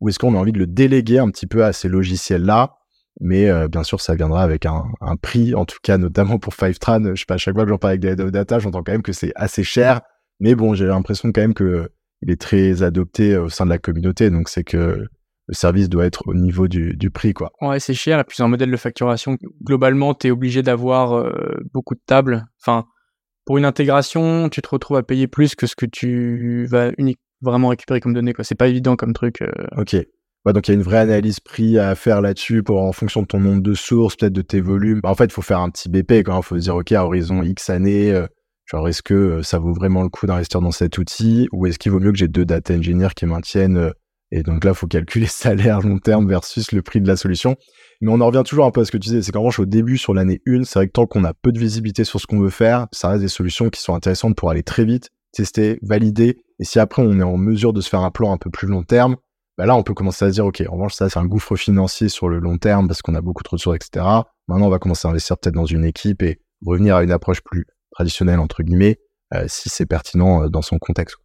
Ou 0.00 0.08
est-ce 0.08 0.20
qu'on 0.20 0.36
a 0.36 0.38
envie 0.38 0.52
de 0.52 0.60
le 0.60 0.68
déléguer 0.68 1.18
un 1.18 1.28
petit 1.30 1.48
peu 1.48 1.64
à 1.64 1.72
ces 1.72 1.88
logiciels-là? 1.88 2.76
Mais 3.20 3.50
bien 3.66 3.82
sûr, 3.82 4.00
ça 4.00 4.14
viendra 4.14 4.44
avec 4.44 4.64
un, 4.64 4.84
prix, 5.20 5.56
en 5.56 5.64
tout 5.64 5.78
cas, 5.82 5.98
notamment 5.98 6.38
pour 6.38 6.54
Fivetran. 6.54 7.02
Je 7.02 7.20
sais 7.20 7.24
pas, 7.26 7.34
à 7.34 7.38
chaque 7.38 7.54
fois 7.54 7.64
que 7.64 7.70
j'en 7.70 7.78
parle 7.78 7.94
avec 7.94 8.00
des 8.00 8.30
data, 8.30 8.60
j'entends 8.60 8.84
quand 8.84 8.92
même 8.92 9.02
que 9.02 9.12
c'est 9.12 9.32
assez 9.34 9.64
cher. 9.64 10.02
Mais 10.38 10.54
bon, 10.54 10.74
j'ai 10.74 10.86
l'impression 10.86 11.32
quand 11.32 11.40
même 11.40 11.54
que 11.54 11.90
il 12.22 12.30
est 12.30 12.40
très 12.40 12.84
adopté 12.84 13.36
au 13.36 13.48
sein 13.48 13.64
de 13.64 13.70
la 13.70 13.78
communauté. 13.78 14.30
Donc, 14.30 14.48
c'est 14.48 14.62
que 14.62 15.04
le 15.48 15.54
service 15.54 15.88
doit 15.88 16.04
être 16.04 16.28
au 16.28 16.34
niveau 16.34 16.68
du, 16.68 17.10
prix, 17.10 17.32
quoi. 17.32 17.52
Ouais, 17.62 17.80
c'est 17.80 17.94
cher. 17.94 18.20
Et 18.20 18.24
puis, 18.24 18.42
un 18.42 18.48
modèle 18.48 18.70
de 18.70 18.76
facturation, 18.76 19.38
globalement, 19.64 20.14
tu 20.14 20.28
es 20.28 20.30
obligé 20.30 20.62
d'avoir 20.62 21.14
euh, 21.14 21.32
beaucoup 21.72 21.94
de 21.94 22.02
tables. 22.04 22.46
Enfin, 22.60 22.84
pour 23.46 23.56
une 23.56 23.64
intégration, 23.64 24.50
tu 24.50 24.60
te 24.60 24.68
retrouves 24.68 24.98
à 24.98 25.02
payer 25.02 25.26
plus 25.26 25.54
que 25.54 25.66
ce 25.66 25.74
que 25.74 25.86
tu 25.86 26.66
vas 26.66 26.90
uniquement 26.98 27.22
vraiment 27.40 27.68
récupérer 27.68 28.00
comme 28.00 28.14
données, 28.14 28.34
quoi. 28.34 28.44
C'est 28.44 28.54
pas 28.54 28.68
évident 28.68 28.96
comme 28.96 29.12
truc. 29.12 29.42
Euh. 29.42 29.50
Ok. 29.76 29.96
donc 30.46 30.68
il 30.68 30.70
y 30.70 30.74
a 30.74 30.74
une 30.74 30.82
vraie 30.82 30.98
analyse 30.98 31.40
prix 31.40 31.78
à 31.78 31.94
faire 31.94 32.20
là-dessus 32.20 32.62
pour 32.62 32.82
en 32.82 32.92
fonction 32.92 33.22
de 33.22 33.26
ton 33.26 33.40
nombre 33.40 33.62
de 33.62 33.74
sources, 33.74 34.16
peut-être 34.16 34.32
de 34.32 34.42
tes 34.42 34.60
volumes. 34.60 35.00
Bah, 35.00 35.10
en 35.10 35.14
fait, 35.14 35.26
il 35.26 35.32
faut 35.32 35.42
faire 35.42 35.60
un 35.60 35.70
petit 35.70 35.88
BP 35.88 36.24
quand 36.24 36.38
il 36.38 36.44
faut 36.44 36.56
se 36.56 36.62
dire 36.62 36.76
ok 36.76 36.92
à 36.92 37.04
horizon 37.04 37.42
X 37.42 37.70
années, 37.70 38.12
euh, 38.12 38.26
genre 38.66 38.88
est-ce 38.88 39.02
que 39.02 39.40
ça 39.42 39.58
vaut 39.58 39.72
vraiment 39.72 40.02
le 40.02 40.08
coup 40.08 40.26
d'investir 40.26 40.60
dans 40.60 40.72
cet 40.72 40.98
outil? 40.98 41.48
Ou 41.52 41.66
est-ce 41.66 41.78
qu'il 41.78 41.92
vaut 41.92 42.00
mieux 42.00 42.12
que 42.12 42.18
j'ai 42.18 42.28
deux 42.28 42.44
data 42.44 42.74
engineers 42.74 43.14
qui 43.14 43.26
maintiennent 43.26 43.92
et 44.30 44.42
donc 44.42 44.64
là, 44.64 44.74
faut 44.74 44.86
calculer 44.86 45.26
salaire 45.26 45.80
long 45.80 45.98
terme 45.98 46.28
versus 46.28 46.72
le 46.72 46.82
prix 46.82 47.00
de 47.00 47.08
la 47.08 47.16
solution. 47.16 47.56
Mais 48.00 48.10
on 48.12 48.20
en 48.20 48.26
revient 48.26 48.42
toujours 48.44 48.66
un 48.66 48.70
peu 48.70 48.82
à 48.82 48.84
ce 48.84 48.92
que 48.92 48.96
tu 48.96 49.08
disais, 49.08 49.22
c'est 49.22 49.32
qu'en 49.32 49.40
revanche, 49.40 49.58
au 49.58 49.66
début, 49.66 49.98
sur 49.98 50.14
l'année 50.14 50.40
1, 50.46 50.64
c'est 50.64 50.78
vrai 50.78 50.86
que 50.86 50.92
tant 50.92 51.06
qu'on 51.06 51.24
a 51.24 51.34
peu 51.34 51.50
de 51.50 51.58
visibilité 51.58 52.04
sur 52.04 52.20
ce 52.20 52.26
qu'on 52.26 52.38
veut 52.38 52.50
faire, 52.50 52.86
ça 52.92 53.08
reste 53.08 53.22
des 53.22 53.28
solutions 53.28 53.70
qui 53.70 53.80
sont 53.80 53.94
intéressantes 53.94 54.36
pour 54.36 54.50
aller 54.50 54.62
très 54.62 54.84
vite, 54.84 55.10
tester, 55.32 55.78
valider. 55.82 56.38
Et 56.60 56.64
si 56.64 56.78
après, 56.78 57.02
on 57.02 57.18
est 57.18 57.24
en 57.24 57.36
mesure 57.36 57.72
de 57.72 57.80
se 57.80 57.88
faire 57.88 58.00
un 58.00 58.10
plan 58.10 58.32
un 58.32 58.36
peu 58.36 58.50
plus 58.50 58.68
long 58.68 58.84
terme, 58.84 59.16
bah 59.56 59.66
là, 59.66 59.74
on 59.74 59.82
peut 59.82 59.94
commencer 59.94 60.24
à 60.24 60.28
se 60.28 60.34
dire, 60.34 60.46
OK, 60.46 60.62
en 60.68 60.72
revanche, 60.72 60.94
ça, 60.94 61.08
c'est 61.08 61.18
un 61.18 61.26
gouffre 61.26 61.56
financier 61.56 62.08
sur 62.08 62.28
le 62.28 62.38
long 62.38 62.58
terme 62.58 62.86
parce 62.86 63.02
qu'on 63.02 63.16
a 63.16 63.20
beaucoup 63.20 63.42
trop 63.42 63.56
de 63.56 63.58
ressources, 63.58 63.76
etc. 63.76 64.06
Maintenant, 64.46 64.66
on 64.66 64.70
va 64.70 64.78
commencer 64.78 65.08
à 65.08 65.10
investir 65.10 65.36
peut-être 65.36 65.56
dans 65.56 65.64
une 65.64 65.84
équipe 65.84 66.22
et 66.22 66.40
revenir 66.64 66.94
à 66.94 67.02
une 67.02 67.10
approche 67.10 67.40
plus 67.40 67.66
traditionnelle, 67.90 68.38
entre 68.38 68.62
guillemets, 68.62 69.00
euh, 69.34 69.46
si 69.48 69.68
c'est 69.68 69.86
pertinent 69.86 70.44
euh, 70.44 70.48
dans 70.48 70.62
son 70.62 70.78
contexte. 70.78 71.16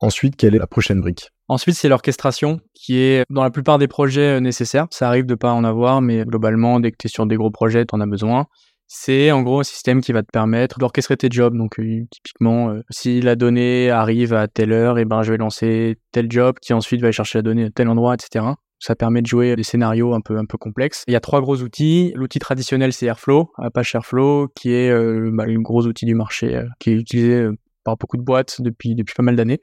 Ensuite, 0.00 0.36
quelle 0.36 0.54
est 0.54 0.58
la 0.58 0.66
prochaine 0.66 1.00
brique? 1.00 1.30
Ensuite, 1.50 1.74
c'est 1.74 1.88
l'orchestration 1.88 2.60
qui 2.74 2.98
est 2.98 3.24
dans 3.28 3.42
la 3.42 3.50
plupart 3.50 3.78
des 3.78 3.88
projets 3.88 4.36
euh, 4.36 4.40
nécessaires. 4.40 4.86
Ça 4.92 5.08
arrive 5.08 5.26
de 5.26 5.34
pas 5.34 5.52
en 5.52 5.64
avoir, 5.64 6.00
mais 6.00 6.24
globalement, 6.24 6.78
dès 6.78 6.92
que 6.92 6.96
tu 6.96 7.08
es 7.08 7.10
sur 7.10 7.26
des 7.26 7.34
gros 7.34 7.50
projets, 7.50 7.84
tu 7.84 7.92
en 7.92 8.00
as 8.00 8.06
besoin. 8.06 8.46
C'est 8.86 9.32
en 9.32 9.42
gros 9.42 9.58
un 9.58 9.64
système 9.64 10.00
qui 10.00 10.12
va 10.12 10.22
te 10.22 10.30
permettre 10.32 10.78
d'orchestrer 10.78 11.16
tes 11.16 11.26
jobs. 11.28 11.56
Donc 11.56 11.80
euh, 11.80 12.04
typiquement, 12.08 12.70
euh, 12.70 12.82
si 12.90 13.20
la 13.20 13.34
donnée 13.34 13.90
arrive 13.90 14.32
à 14.32 14.46
telle 14.46 14.70
heure, 14.70 14.98
et 14.98 15.00
eh 15.02 15.04
ben 15.04 15.24
je 15.24 15.32
vais 15.32 15.38
lancer 15.38 15.98
tel 16.12 16.30
job 16.30 16.54
qui 16.62 16.72
ensuite 16.72 17.00
va 17.00 17.06
aller 17.06 17.12
chercher 17.12 17.38
la 17.38 17.42
donnée 17.42 17.64
à 17.64 17.70
tel 17.70 17.88
endroit, 17.88 18.14
etc. 18.14 18.44
Ça 18.78 18.94
permet 18.94 19.20
de 19.20 19.26
jouer 19.26 19.56
des 19.56 19.64
scénarios 19.64 20.14
un 20.14 20.20
peu 20.20 20.38
un 20.38 20.46
peu 20.46 20.56
complexes. 20.56 21.02
Il 21.08 21.14
y 21.14 21.16
a 21.16 21.20
trois 21.20 21.40
gros 21.40 21.56
outils. 21.62 22.12
L'outil 22.14 22.38
traditionnel 22.38 22.92
c'est 22.92 23.06
Airflow, 23.06 23.50
Apache 23.58 23.96
Airflow, 23.96 24.46
qui 24.54 24.72
est 24.72 24.94
bah, 25.32 25.46
le 25.46 25.60
gros 25.60 25.84
outil 25.84 26.06
du 26.06 26.14
marché, 26.14 26.62
qui 26.78 26.90
est 26.90 26.94
utilisé 26.94 27.48
par 27.84 27.96
beaucoup 27.96 28.16
de 28.16 28.22
boîtes 28.22 28.60
depuis, 28.60 28.94
depuis 28.94 29.14
pas 29.14 29.22
mal 29.22 29.36
d'années. 29.36 29.60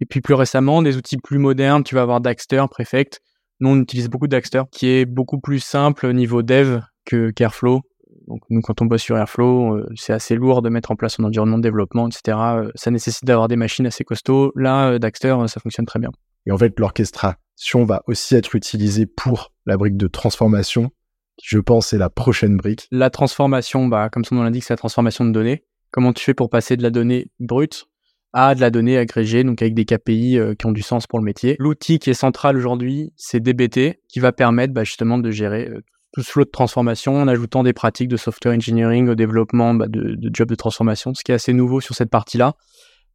Et 0.00 0.06
puis 0.06 0.20
plus 0.20 0.34
récemment, 0.34 0.82
des 0.82 0.96
outils 0.96 1.18
plus 1.18 1.38
modernes, 1.38 1.84
tu 1.84 1.94
vas 1.94 2.02
avoir 2.02 2.20
Daxter, 2.20 2.64
Prefect. 2.70 3.20
Nous, 3.60 3.70
on 3.70 3.80
utilise 3.80 4.08
beaucoup 4.08 4.28
Daxter, 4.28 4.62
qui 4.70 4.88
est 4.88 5.04
beaucoup 5.04 5.40
plus 5.40 5.60
simple 5.60 6.06
au 6.06 6.12
niveau 6.12 6.42
dev 6.42 6.80
que 7.04 7.30
qu'Airflow. 7.30 7.80
Donc 8.28 8.40
nous, 8.50 8.60
quand 8.60 8.82
on 8.82 8.86
bosse 8.86 9.02
sur 9.02 9.16
Airflow, 9.16 9.76
euh, 9.76 9.88
c'est 9.94 10.12
assez 10.12 10.34
lourd 10.34 10.62
de 10.62 10.68
mettre 10.68 10.90
en 10.90 10.96
place 10.96 11.20
un 11.20 11.24
environnement 11.24 11.58
de 11.58 11.62
développement, 11.62 12.08
etc. 12.08 12.36
Euh, 12.38 12.70
ça 12.74 12.90
nécessite 12.90 13.24
d'avoir 13.24 13.48
des 13.48 13.56
machines 13.56 13.86
assez 13.86 14.04
costauds. 14.04 14.52
Là, 14.56 14.90
euh, 14.90 14.98
Daxter, 14.98 15.36
ça 15.46 15.60
fonctionne 15.60 15.86
très 15.86 16.00
bien. 16.00 16.10
Et 16.46 16.52
en 16.52 16.58
fait, 16.58 16.78
l'orchestration 16.78 17.84
va 17.84 18.02
aussi 18.06 18.34
être 18.34 18.54
utilisée 18.54 19.06
pour 19.06 19.52
la 19.64 19.76
brique 19.76 19.96
de 19.96 20.08
transformation, 20.08 20.90
qui 21.36 21.46
je 21.48 21.58
pense 21.58 21.92
est 21.92 21.98
la 21.98 22.10
prochaine 22.10 22.56
brique. 22.56 22.88
La 22.90 23.10
transformation, 23.10 23.86
bah, 23.86 24.08
comme 24.10 24.24
son 24.24 24.36
nom 24.36 24.42
l'indique, 24.42 24.64
c'est 24.64 24.72
la 24.72 24.78
transformation 24.78 25.24
de 25.24 25.30
données. 25.30 25.64
Comment 25.96 26.12
tu 26.12 26.22
fais 26.22 26.34
pour 26.34 26.50
passer 26.50 26.76
de 26.76 26.82
la 26.82 26.90
donnée 26.90 27.30
brute 27.40 27.86
à 28.34 28.54
de 28.54 28.60
la 28.60 28.68
donnée 28.68 28.98
agrégée, 28.98 29.44
donc 29.44 29.62
avec 29.62 29.72
des 29.72 29.86
KPI 29.86 30.38
euh, 30.38 30.54
qui 30.54 30.66
ont 30.66 30.72
du 30.72 30.82
sens 30.82 31.06
pour 31.06 31.18
le 31.18 31.24
métier? 31.24 31.56
L'outil 31.58 31.98
qui 31.98 32.10
est 32.10 32.14
central 32.14 32.58
aujourd'hui, 32.58 33.14
c'est 33.16 33.40
DBT, 33.40 33.98
qui 34.06 34.20
va 34.20 34.30
permettre 34.30 34.74
bah, 34.74 34.84
justement 34.84 35.16
de 35.16 35.30
gérer 35.30 35.70
euh, 35.70 35.80
tout 36.12 36.20
ce 36.22 36.30
flot 36.30 36.44
de 36.44 36.50
transformation 36.50 37.16
en 37.16 37.28
ajoutant 37.28 37.62
des 37.62 37.72
pratiques 37.72 38.08
de 38.08 38.18
software 38.18 38.54
engineering 38.54 39.08
au 39.08 39.14
développement 39.14 39.72
bah, 39.72 39.86
de, 39.88 40.18
jobs 40.34 40.50
de 40.50 40.54
transformation, 40.54 41.14
ce 41.14 41.24
qui 41.24 41.32
est 41.32 41.36
assez 41.36 41.54
nouveau 41.54 41.80
sur 41.80 41.94
cette 41.94 42.10
partie-là. 42.10 42.52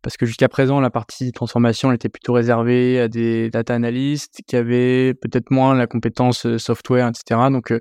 Parce 0.02 0.18
que 0.18 0.26
jusqu'à 0.26 0.50
présent, 0.50 0.80
la 0.80 0.90
partie 0.90 1.32
transformation 1.34 1.90
elle 1.90 1.98
était 1.98 2.10
plutôt 2.10 2.34
réservée 2.34 3.00
à 3.00 3.08
des 3.08 3.52
data 3.52 3.76
analysts 3.76 4.42
qui 4.48 4.56
avaient 4.56 5.14
peut-être 5.14 5.52
moins 5.52 5.76
la 5.76 5.86
compétence 5.86 6.48
euh, 6.48 6.58
software, 6.58 7.08
etc. 7.08 7.42
Donc 7.52 7.72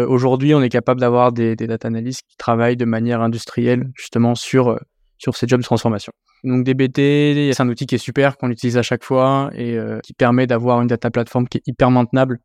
aujourd'hui, 0.00 0.54
on 0.54 0.62
est 0.62 0.68
capable 0.68 1.00
d'avoir 1.00 1.32
des, 1.32 1.56
des, 1.56 1.66
data 1.66 1.88
analysts 1.88 2.22
qui 2.28 2.36
travaillent 2.36 2.76
de 2.76 2.84
manière 2.84 3.20
industrielle 3.20 3.90
justement 3.94 4.34
sur 4.34 4.68
euh, 4.68 4.78
sur 5.18 5.36
ces 5.36 5.46
jobs 5.46 5.60
de 5.60 5.64
transformation. 5.64 6.12
Donc 6.42 6.64
DBT, 6.64 7.52
c'est 7.52 7.60
un 7.60 7.68
outil 7.68 7.86
qui 7.86 7.94
est 7.94 7.98
super 7.98 8.36
qu'on 8.36 8.50
utilise 8.50 8.76
à 8.76 8.82
chaque 8.82 9.04
fois 9.04 9.50
et 9.54 9.78
euh, 9.78 10.00
qui 10.02 10.14
permet 10.14 10.46
d'avoir 10.46 10.80
une 10.80 10.88
data 10.88 11.10
platform 11.10 11.46
qui 11.46 11.58
est 11.58 11.62
hyper 11.66 11.90
maintenable 11.90 12.40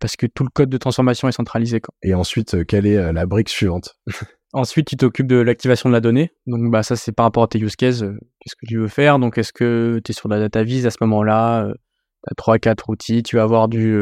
parce 0.00 0.16
que 0.16 0.26
tout 0.26 0.42
le 0.42 0.50
code 0.50 0.68
de 0.68 0.76
transformation 0.76 1.28
est 1.28 1.32
centralisé. 1.32 1.80
Quoi. 1.80 1.94
Et 2.02 2.14
ensuite, 2.14 2.66
quelle 2.66 2.86
est 2.86 3.12
la 3.12 3.26
brique 3.26 3.48
suivante? 3.48 3.96
Ensuite, 4.52 4.86
tu 4.86 4.96
t'occupes 4.96 5.26
de 5.26 5.36
l'activation 5.36 5.88
de 5.90 5.94
la 5.94 6.00
donnée. 6.00 6.32
Donc, 6.46 6.70
bah, 6.70 6.82
ça, 6.82 6.96
c'est 6.96 7.12
par 7.12 7.24
rapport 7.26 7.42
à 7.42 7.48
tes 7.48 7.58
use 7.58 7.76
cases. 7.76 8.00
Qu'est-ce 8.00 8.56
que 8.56 8.66
tu 8.66 8.78
veux 8.78 8.88
faire? 8.88 9.18
Donc, 9.18 9.36
est-ce 9.36 9.52
que 9.52 10.00
tu 10.02 10.12
es 10.12 10.14
sur 10.14 10.28
la 10.28 10.38
data 10.38 10.62
vise 10.62 10.86
à 10.86 10.90
ce 10.90 10.96
moment-là? 11.02 11.68
Tu 11.74 12.30
as 12.30 12.34
3 12.36 12.58
quatre 12.58 12.88
outils. 12.88 13.22
Tu 13.22 13.36
vas 13.36 13.42
avoir 13.42 13.68
du 13.68 13.98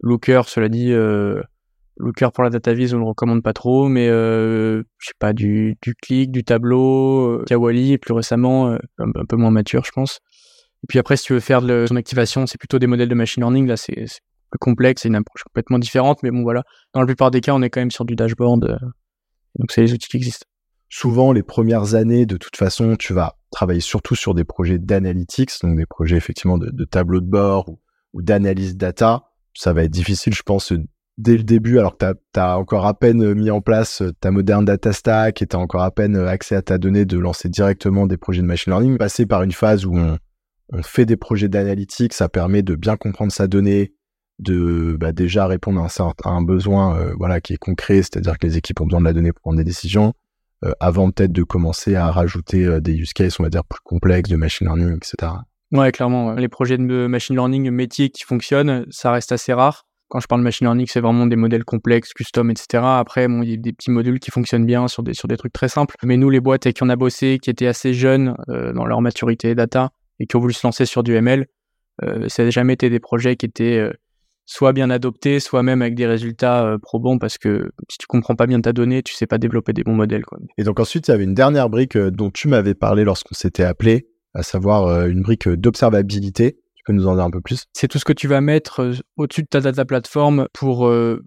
Looker, 0.00 0.42
cela 0.46 0.68
dit, 0.68 0.92
Looker 1.98 2.30
pour 2.32 2.44
la 2.44 2.50
data 2.50 2.72
vise, 2.72 2.94
on 2.94 2.98
le 2.98 3.04
recommande 3.04 3.42
pas 3.42 3.52
trop, 3.52 3.88
mais 3.88 4.08
euh, 4.08 4.82
je 4.98 5.06
sais 5.08 5.14
pas, 5.18 5.32
du, 5.32 5.76
du 5.82 5.94
clic, 5.94 6.30
du 6.30 6.44
tableau, 6.44 7.40
euh, 7.40 7.44
Kawali, 7.46 7.98
plus 7.98 8.14
récemment, 8.14 8.68
euh, 8.68 8.78
un, 8.98 9.24
peu 9.28 9.36
moins 9.36 9.50
mature, 9.50 9.84
je 9.84 9.90
pense. 9.90 10.20
Et 10.84 10.86
puis 10.88 10.98
après, 10.98 11.16
si 11.16 11.24
tu 11.24 11.32
veux 11.32 11.40
faire 11.40 11.60
de 11.60 11.86
son 11.88 11.96
activation, 11.96 12.46
c'est 12.46 12.58
plutôt 12.58 12.78
des 12.78 12.86
modèles 12.86 13.08
de 13.08 13.14
machine 13.14 13.42
learning, 13.42 13.66
là, 13.66 13.76
c'est 13.76 13.94
plus 13.94 14.58
complexe, 14.60 15.02
c'est 15.02 15.08
une 15.08 15.16
approche 15.16 15.42
complètement 15.42 15.78
différente, 15.78 16.22
mais 16.22 16.30
bon, 16.30 16.42
voilà. 16.42 16.62
Dans 16.94 17.00
la 17.00 17.06
plupart 17.06 17.30
des 17.30 17.40
cas, 17.40 17.52
on 17.52 17.62
est 17.62 17.70
quand 17.70 17.80
même 17.80 17.90
sur 17.90 18.04
du 18.04 18.14
dashboard, 18.14 18.64
euh, 18.64 18.76
donc 19.58 19.72
c'est 19.72 19.80
les 19.80 19.92
outils 19.92 20.08
qui 20.08 20.16
existent. 20.16 20.46
Souvent, 20.90 21.32
les 21.32 21.42
premières 21.42 21.94
années, 21.94 22.26
de 22.26 22.36
toute 22.36 22.56
façon, 22.56 22.96
tu 22.96 23.12
vas 23.12 23.36
travailler 23.50 23.80
surtout 23.80 24.14
sur 24.14 24.34
des 24.34 24.44
projets 24.44 24.78
d'analytics, 24.78 25.50
donc 25.62 25.76
des 25.76 25.84
projets 25.84 26.16
effectivement 26.16 26.58
de, 26.58 26.70
de 26.70 26.84
tableau 26.84 27.20
de 27.20 27.26
bord 27.26 27.68
ou, 27.68 27.80
ou 28.14 28.22
d'analyse 28.22 28.76
data. 28.76 29.24
Ça 29.52 29.72
va 29.72 29.82
être 29.82 29.90
difficile, 29.90 30.32
je 30.32 30.42
pense, 30.42 30.72
dès 31.18 31.36
le 31.36 31.42
début, 31.42 31.78
alors 31.78 31.98
que 31.98 32.12
tu 32.32 32.40
as, 32.40 32.58
encore 32.58 32.86
à 32.86 32.94
peine 32.94 33.22
euh, 33.22 33.34
mis 33.34 33.50
en 33.50 33.60
place 33.60 34.02
euh, 34.02 34.12
ta 34.20 34.30
moderne 34.30 34.64
data 34.64 34.92
stack 34.92 35.42
et 35.42 35.46
tu 35.46 35.56
encore 35.56 35.82
à 35.82 35.90
peine 35.90 36.16
euh, 36.16 36.28
accès 36.28 36.54
à 36.54 36.62
ta 36.62 36.78
donnée, 36.78 37.04
de 37.04 37.18
lancer 37.18 37.48
directement 37.48 38.06
des 38.06 38.16
projets 38.16 38.40
de 38.40 38.46
machine 38.46 38.72
learning, 38.72 38.96
passer 38.96 39.26
par 39.26 39.42
une 39.42 39.52
phase 39.52 39.84
où 39.84 39.96
on, 39.96 40.16
fait 40.82 41.06
des 41.06 41.16
projets 41.16 41.48
d'analytique, 41.48 42.12
ça 42.12 42.28
permet 42.28 42.62
de 42.62 42.74
bien 42.74 42.96
comprendre 42.98 43.32
sa 43.32 43.46
donnée, 43.46 43.94
de 44.38 44.96
bah, 45.00 45.12
déjà 45.12 45.46
répondre 45.46 45.80
à 45.80 45.86
un, 45.86 45.88
certain, 45.88 46.42
besoin 46.42 47.14
voilà 47.16 47.40
qui 47.40 47.54
est 47.54 47.56
concret, 47.56 48.02
c'est-à-dire 48.02 48.36
que 48.36 48.46
les 48.46 48.58
équipes 48.58 48.82
ont 48.82 48.84
besoin 48.84 49.00
de 49.00 49.06
la 49.06 49.14
donnée 49.14 49.32
pour 49.32 49.40
prendre 49.40 49.56
des 49.56 49.64
décisions, 49.64 50.12
avant 50.78 51.10
peut-être 51.10 51.32
de 51.32 51.42
commencer 51.42 51.94
à 51.94 52.10
rajouter 52.10 52.82
des 52.82 52.92
use 52.92 53.14
cases, 53.14 53.40
on 53.40 53.44
va 53.44 53.48
dire, 53.48 53.64
plus 53.64 53.80
complexes 53.82 54.28
de 54.28 54.36
machine 54.36 54.66
learning, 54.66 54.94
etc. 54.94 55.32
Ouais, 55.72 55.90
clairement. 55.90 56.34
Les 56.34 56.48
projets 56.48 56.76
de 56.76 57.06
machine 57.06 57.34
learning 57.34 57.70
métier 57.70 58.10
qui 58.10 58.24
fonctionnent, 58.24 58.84
ça 58.90 59.10
reste 59.10 59.32
assez 59.32 59.54
rare 59.54 59.87
quand 60.08 60.20
je 60.20 60.26
parle 60.26 60.42
machine 60.42 60.66
learning, 60.66 60.86
c'est 60.88 61.00
vraiment 61.00 61.26
des 61.26 61.36
modèles 61.36 61.64
complexes, 61.64 62.12
custom, 62.14 62.50
etc. 62.50 62.82
Après, 62.82 63.28
bon, 63.28 63.42
il 63.42 63.50
y 63.50 63.54
a 63.54 63.56
des 63.56 63.72
petits 63.72 63.90
modules 63.90 64.20
qui 64.20 64.30
fonctionnent 64.30 64.66
bien 64.66 64.88
sur 64.88 65.02
des, 65.02 65.14
sur 65.14 65.28
des 65.28 65.36
trucs 65.36 65.52
très 65.52 65.68
simples. 65.68 65.94
Mais 66.02 66.16
nous, 66.16 66.30
les 66.30 66.40
boîtes 66.40 66.66
avec 66.66 66.76
qui 66.76 66.82
on 66.82 66.88
a 66.88 66.96
bossé, 66.96 67.38
qui 67.42 67.50
étaient 67.50 67.66
assez 67.66 67.92
jeunes 67.92 68.34
euh, 68.48 68.72
dans 68.72 68.86
leur 68.86 69.00
maturité 69.00 69.54
data 69.54 69.90
et 70.18 70.26
qui 70.26 70.36
ont 70.36 70.40
voulu 70.40 70.54
se 70.54 70.66
lancer 70.66 70.86
sur 70.86 71.02
du 71.02 71.14
ML, 71.14 71.46
euh, 72.04 72.28
ça 72.28 72.44
n'a 72.44 72.50
jamais 72.50 72.74
été 72.74 72.90
des 72.90 73.00
projets 73.00 73.36
qui 73.36 73.46
étaient 73.46 73.78
euh, 73.78 73.92
soit 74.46 74.72
bien 74.72 74.90
adoptés, 74.90 75.40
soit 75.40 75.62
même 75.62 75.82
avec 75.82 75.94
des 75.94 76.06
résultats 76.06 76.64
euh, 76.64 76.78
probants 76.78 77.18
parce 77.18 77.38
que 77.38 77.70
si 77.90 77.98
tu 77.98 78.06
comprends 78.06 78.36
pas 78.36 78.46
bien 78.46 78.60
ta 78.60 78.72
donnée, 78.72 79.02
tu 79.02 79.14
sais 79.14 79.26
pas 79.26 79.38
développer 79.38 79.72
des 79.72 79.84
bons 79.84 79.94
modèles. 79.94 80.24
Quoi. 80.24 80.38
Et 80.56 80.64
donc 80.64 80.80
ensuite, 80.80 81.08
il 81.08 81.10
y 81.10 81.14
avait 81.14 81.24
une 81.24 81.34
dernière 81.34 81.68
brique 81.68 81.96
dont 81.96 82.30
tu 82.30 82.48
m'avais 82.48 82.74
parlé 82.74 83.04
lorsqu'on 83.04 83.34
s'était 83.34 83.64
appelé, 83.64 84.08
à 84.34 84.42
savoir 84.42 85.06
une 85.06 85.22
brique 85.22 85.48
d'observabilité 85.48 86.58
nous 86.92 87.06
en 87.06 87.14
dire 87.14 87.24
un 87.24 87.30
peu 87.30 87.40
plus? 87.40 87.64
C'est 87.72 87.88
tout 87.88 87.98
ce 87.98 88.04
que 88.04 88.12
tu 88.12 88.28
vas 88.28 88.40
mettre 88.40 88.80
euh, 88.80 88.94
au-dessus 89.16 89.42
de 89.42 89.48
ta 89.48 89.60
data 89.60 89.84
plateforme 89.84 90.48
pour 90.52 90.86
euh, 90.86 91.22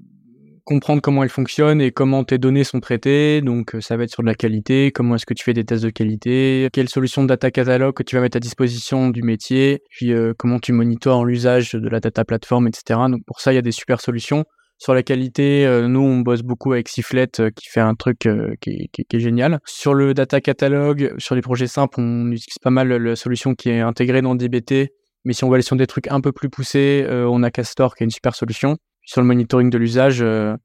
comprendre 0.65 1.01
comment 1.01 1.23
elle 1.23 1.29
fonctionne 1.29 1.81
et 1.81 1.91
comment 1.91 2.23
tes 2.23 2.37
données 2.37 2.63
sont 2.63 2.79
traitées. 2.79 3.41
Donc, 3.41 3.75
euh, 3.75 3.81
ça 3.81 3.97
va 3.97 4.03
être 4.03 4.11
sur 4.11 4.23
de 4.23 4.27
la 4.27 4.35
qualité, 4.35 4.91
comment 4.91 5.15
est-ce 5.15 5.25
que 5.25 5.33
tu 5.33 5.43
fais 5.43 5.53
des 5.53 5.63
tests 5.63 5.83
de 5.83 5.89
qualité, 5.89 6.69
quelle 6.73 6.89
solution 6.89 7.23
de 7.23 7.27
data 7.27 7.51
catalogue 7.51 7.95
que 7.95 8.03
tu 8.03 8.15
vas 8.15 8.21
mettre 8.21 8.37
à 8.37 8.39
disposition 8.39 9.09
du 9.09 9.23
métier, 9.23 9.81
puis 9.89 10.13
comment 10.37 10.59
tu 10.59 10.73
monitores 10.73 11.25
l'usage 11.25 11.71
de 11.73 11.89
la 11.89 11.99
data 11.99 12.23
plateforme, 12.25 12.67
etc. 12.67 12.99
Donc, 13.09 13.23
pour 13.25 13.39
ça, 13.39 13.51
il 13.51 13.55
y 13.55 13.59
a 13.59 13.63
des 13.63 13.71
super 13.71 14.01
solutions. 14.01 14.45
Sur 14.77 14.95
la 14.95 15.03
qualité, 15.03 15.67
nous, 15.87 15.99
on 15.99 16.21
bosse 16.21 16.41
beaucoup 16.41 16.73
avec 16.73 16.89
Siflet 16.89 17.27
qui 17.55 17.69
fait 17.69 17.81
un 17.81 17.93
truc 17.93 18.27
qui, 18.61 18.89
qui, 18.91 19.05
est 19.15 19.19
génial. 19.19 19.59
Sur 19.63 19.93
le 19.93 20.15
data 20.15 20.41
catalogue, 20.41 21.13
sur 21.19 21.35
les 21.35 21.41
projets 21.41 21.67
simples, 21.67 21.99
on 21.99 22.31
utilise 22.31 22.57
pas 22.59 22.71
mal 22.71 22.87
la 22.87 23.15
solution 23.15 23.53
qui 23.53 23.69
est 23.69 23.79
intégrée 23.79 24.23
dans 24.23 24.33
DBT 24.33 24.91
mais 25.25 25.33
si 25.33 25.43
on 25.43 25.49
va 25.49 25.55
aller 25.55 25.63
sur 25.63 25.75
des 25.75 25.87
trucs 25.87 26.07
un 26.07 26.21
peu 26.21 26.31
plus 26.31 26.49
poussés, 26.49 27.05
euh, 27.07 27.27
on 27.27 27.43
a 27.43 27.51
Castor 27.51 27.95
qui 27.95 28.03
est 28.03 28.05
une 28.05 28.11
super 28.11 28.35
solution. 28.35 28.77
sur 29.03 29.21
le 29.21 29.27
monitoring 29.27 29.69
de 29.69 29.77
l'usage, 29.77 30.21
euh, 30.21 30.55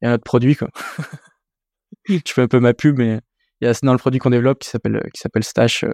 il 0.00 0.06
y 0.06 0.08
a 0.08 0.10
notre 0.10 0.24
produit. 0.24 0.56
Quoi. 0.56 0.68
Je 2.08 2.20
fais 2.26 2.42
un 2.42 2.48
peu 2.48 2.60
ma 2.60 2.74
pub, 2.74 2.98
mais 2.98 3.20
il 3.60 3.66
y 3.66 3.70
a 3.70 3.74
dans 3.82 3.92
le 3.92 3.98
produit 3.98 4.20
qu'on 4.20 4.30
développe 4.30 4.58
qui 4.58 4.68
s'appelle 4.68 5.00
qui 5.14 5.20
s'appelle 5.20 5.44
Stash, 5.44 5.84
euh, 5.84 5.92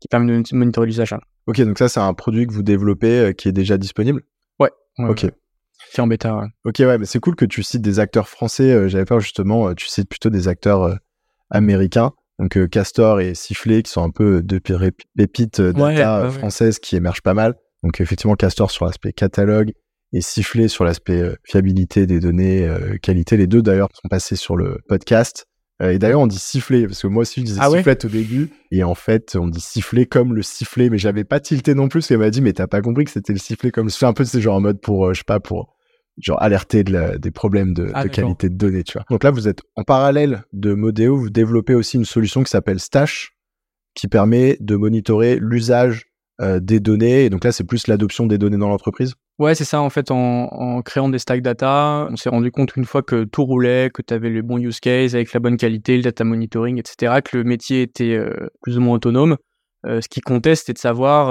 qui 0.00 0.08
permet 0.08 0.42
de 0.42 0.56
monitorer 0.56 0.86
l'usage. 0.86 1.12
Hein. 1.12 1.20
Ok, 1.46 1.60
donc 1.62 1.78
ça 1.78 1.88
c'est 1.88 2.00
un 2.00 2.14
produit 2.14 2.46
que 2.46 2.52
vous 2.52 2.62
développez 2.62 3.34
qui 3.36 3.48
est 3.48 3.52
déjà 3.52 3.78
disponible? 3.78 4.22
Ouais. 4.58 4.70
ok. 4.98 5.26
Qui 5.90 6.00
est 6.00 6.00
en 6.00 6.06
bêta. 6.06 6.48
Ok, 6.64 6.76
ouais, 6.78 6.98
mais 6.98 7.06
c'est 7.06 7.18
cool 7.18 7.34
que 7.34 7.44
tu 7.44 7.62
cites 7.62 7.82
des 7.82 7.98
acteurs 7.98 8.28
français. 8.28 8.88
J'avais 8.88 9.04
peur 9.04 9.20
justement, 9.20 9.74
tu 9.74 9.88
cites 9.88 10.08
plutôt 10.08 10.30
des 10.30 10.48
acteurs 10.48 10.96
américains. 11.50 12.12
Donc 12.38 12.56
euh, 12.56 12.66
Castor 12.66 13.20
et 13.20 13.34
Sifflet 13.34 13.82
qui 13.82 13.90
sont 13.92 14.02
un 14.02 14.10
peu 14.10 14.42
deux 14.42 14.60
pépites 14.60 15.60
euh, 15.60 15.72
data 15.72 16.30
françaises 16.30 16.78
qui 16.78 16.96
émergent 16.96 17.22
pas 17.22 17.34
mal. 17.34 17.54
Donc 17.82 18.00
effectivement 18.00 18.34
Castor 18.34 18.70
sur 18.70 18.84
l'aspect 18.84 19.12
catalogue 19.12 19.72
et 20.12 20.20
siffler 20.20 20.68
sur 20.68 20.84
l'aspect 20.84 21.20
euh, 21.20 21.36
fiabilité 21.44 22.06
des 22.06 22.20
données, 22.20 22.66
euh, 22.66 22.96
qualité. 23.00 23.36
Les 23.36 23.46
deux 23.46 23.62
d'ailleurs 23.62 23.88
sont 23.94 24.08
passés 24.08 24.36
sur 24.36 24.56
le 24.56 24.80
podcast. 24.88 25.46
Euh, 25.80 25.90
et 25.90 25.98
d'ailleurs, 25.98 26.20
on 26.20 26.26
dit 26.26 26.38
siffler 26.38 26.86
parce 26.86 27.02
que 27.02 27.06
moi 27.06 27.22
aussi 27.22 27.40
je 27.40 27.46
disais 27.46 27.60
Ah 27.62 27.70
ouais? 27.70 27.82
Au 27.86 28.08
début 28.08 28.50
et 28.70 28.84
en 28.84 28.94
fait 28.94 29.36
on 29.36 29.48
dit 29.48 29.60
siffler 29.60 30.06
comme 30.06 30.34
le 30.34 30.42
sifflet, 30.42 30.90
mais 30.90 30.98
j'avais 30.98 31.24
pas 31.24 31.40
tilté 31.40 31.74
non 31.74 31.88
plus 31.88 32.00
parce 32.00 32.08
qu'elle 32.08 32.18
m'a 32.18 32.30
dit 32.30 32.40
mais 32.40 32.52
t'as 32.52 32.66
pas 32.66 32.82
compris 32.82 33.04
que 33.04 33.10
c'était 33.10 33.32
le 33.32 33.38
sifflet 33.38 33.70
comme 33.70 33.90
c'est 33.90 34.06
un 34.06 34.12
peu 34.12 34.24
c'est 34.24 34.40
genre 34.40 34.56
en 34.56 34.60
mode 34.60 34.80
pour 34.80 35.06
euh, 35.06 35.14
je 35.14 35.18
sais 35.18 35.24
pas 35.26 35.40
pour 35.40 35.74
genre 36.18 36.40
alerter 36.42 36.84
de 36.84 36.92
la- 36.92 37.18
des 37.18 37.30
problèmes 37.30 37.72
de, 37.74 37.90
Ah, 37.94 38.04
de 38.04 38.08
qualité 38.08 38.48
de 38.48 38.54
données, 38.56 38.82
tu 38.84 38.92
vois. 38.94 39.04
Donc 39.10 39.24
là, 39.24 39.30
vous 39.30 39.48
êtes 39.48 39.62
en 39.76 39.82
parallèle 39.82 40.44
de 40.52 40.74
Modeo, 40.74 41.16
vous 41.16 41.30
développez 41.30 41.74
aussi 41.74 41.96
une 41.96 42.04
solution 42.04 42.42
qui 42.42 42.50
s'appelle 42.50 42.80
Stash, 42.80 43.32
qui 43.94 44.08
permet 44.08 44.56
de 44.60 44.76
monitorer 44.76 45.38
l'usage 45.40 46.06
euh, 46.40 46.60
des 46.60 46.80
données. 46.80 47.26
Et 47.26 47.30
donc 47.30 47.44
là, 47.44 47.52
c'est 47.52 47.64
plus 47.64 47.86
l'adoption 47.86 48.26
des 48.26 48.38
données 48.38 48.56
dans 48.56 48.68
l'entreprise. 48.68 49.14
Ouais, 49.38 49.54
c'est 49.54 49.64
ça. 49.64 49.80
En 49.80 49.90
fait, 49.90 50.10
en, 50.10 50.16
en 50.50 50.82
créant 50.82 51.08
des 51.08 51.18
stacks 51.18 51.42
data, 51.42 52.08
on 52.10 52.16
s'est 52.16 52.30
rendu 52.30 52.50
compte 52.50 52.74
une 52.76 52.84
fois 52.84 53.02
que 53.02 53.24
tout 53.24 53.44
roulait, 53.44 53.90
que 53.92 54.02
tu 54.02 54.12
avais 54.14 54.30
le 54.30 54.42
bon 54.42 54.58
use 54.58 54.80
case 54.80 55.14
avec 55.14 55.32
la 55.34 55.40
bonne 55.40 55.56
qualité, 55.56 55.96
le 55.96 56.02
data 56.02 56.24
monitoring, 56.24 56.78
etc., 56.78 57.20
que 57.24 57.36
le 57.36 57.44
métier 57.44 57.82
était 57.82 58.14
euh, 58.16 58.48
plus 58.62 58.78
ou 58.78 58.80
moins 58.80 58.96
autonome. 58.96 59.36
Euh, 59.86 60.00
ce 60.00 60.08
qui 60.08 60.20
comptait, 60.20 60.54
c'était 60.54 60.72
de 60.72 60.78
savoir, 60.78 61.28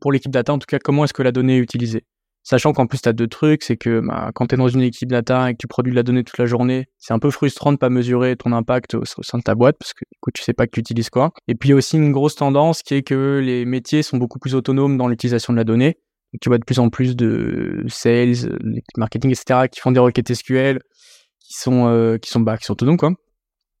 pour 0.00 0.12
l'équipe 0.12 0.30
data 0.32 0.52
en 0.52 0.58
tout 0.58 0.66
cas, 0.68 0.78
comment 0.78 1.04
est-ce 1.04 1.14
que 1.14 1.22
la 1.22 1.32
donnée 1.32 1.56
est 1.56 1.60
utilisée. 1.60 2.04
Sachant 2.48 2.72
qu'en 2.72 2.86
plus, 2.86 3.02
tu 3.02 3.08
as 3.08 3.12
deux 3.12 3.26
trucs, 3.26 3.64
c'est 3.64 3.76
que 3.76 3.98
bah, 3.98 4.30
quand 4.32 4.46
tu 4.46 4.54
es 4.54 4.58
dans 4.58 4.68
une 4.68 4.82
équipe 4.82 5.08
data 5.08 5.50
et 5.50 5.54
que 5.54 5.58
tu 5.58 5.66
produis 5.66 5.90
de 5.90 5.96
la 5.96 6.04
donnée 6.04 6.22
toute 6.22 6.38
la 6.38 6.46
journée, 6.46 6.86
c'est 6.96 7.12
un 7.12 7.18
peu 7.18 7.32
frustrant 7.32 7.72
de 7.72 7.76
pas 7.76 7.90
mesurer 7.90 8.36
ton 8.36 8.52
impact 8.52 8.94
au, 8.94 9.04
sein 9.04 9.38
de 9.38 9.42
ta 9.42 9.56
boîte 9.56 9.74
parce 9.80 9.94
que 9.94 10.04
du 10.04 10.32
tu 10.32 10.44
sais 10.44 10.52
pas 10.52 10.66
que 10.66 10.70
tu 10.70 10.78
utilises 10.78 11.10
quoi. 11.10 11.32
Et 11.48 11.56
puis, 11.56 11.70
il 11.70 11.72
y 11.72 11.72
a 11.72 11.76
aussi 11.76 11.96
une 11.96 12.12
grosse 12.12 12.36
tendance 12.36 12.84
qui 12.84 12.94
est 12.94 13.02
que 13.02 13.40
les 13.42 13.64
métiers 13.64 14.04
sont 14.04 14.16
beaucoup 14.16 14.38
plus 14.38 14.54
autonomes 14.54 14.96
dans 14.96 15.08
l'utilisation 15.08 15.52
de 15.54 15.58
la 15.58 15.64
donnée. 15.64 15.98
Tu 16.40 16.48
vois 16.48 16.58
de 16.58 16.64
plus 16.64 16.78
en 16.78 16.88
plus 16.88 17.16
de 17.16 17.84
sales, 17.88 18.56
l'équipe 18.62 18.96
marketing, 18.96 19.32
etc., 19.32 19.66
qui 19.68 19.80
font 19.80 19.90
des 19.90 19.98
requêtes 19.98 20.32
SQL, 20.32 20.78
qui 21.40 21.54
sont, 21.54 21.88
euh, 21.88 22.16
qui 22.16 22.30
sont, 22.30 22.38
bah, 22.38 22.58
qui 22.58 22.64
sont 22.66 22.74
autonomes, 22.74 22.96
quoi. 22.96 23.10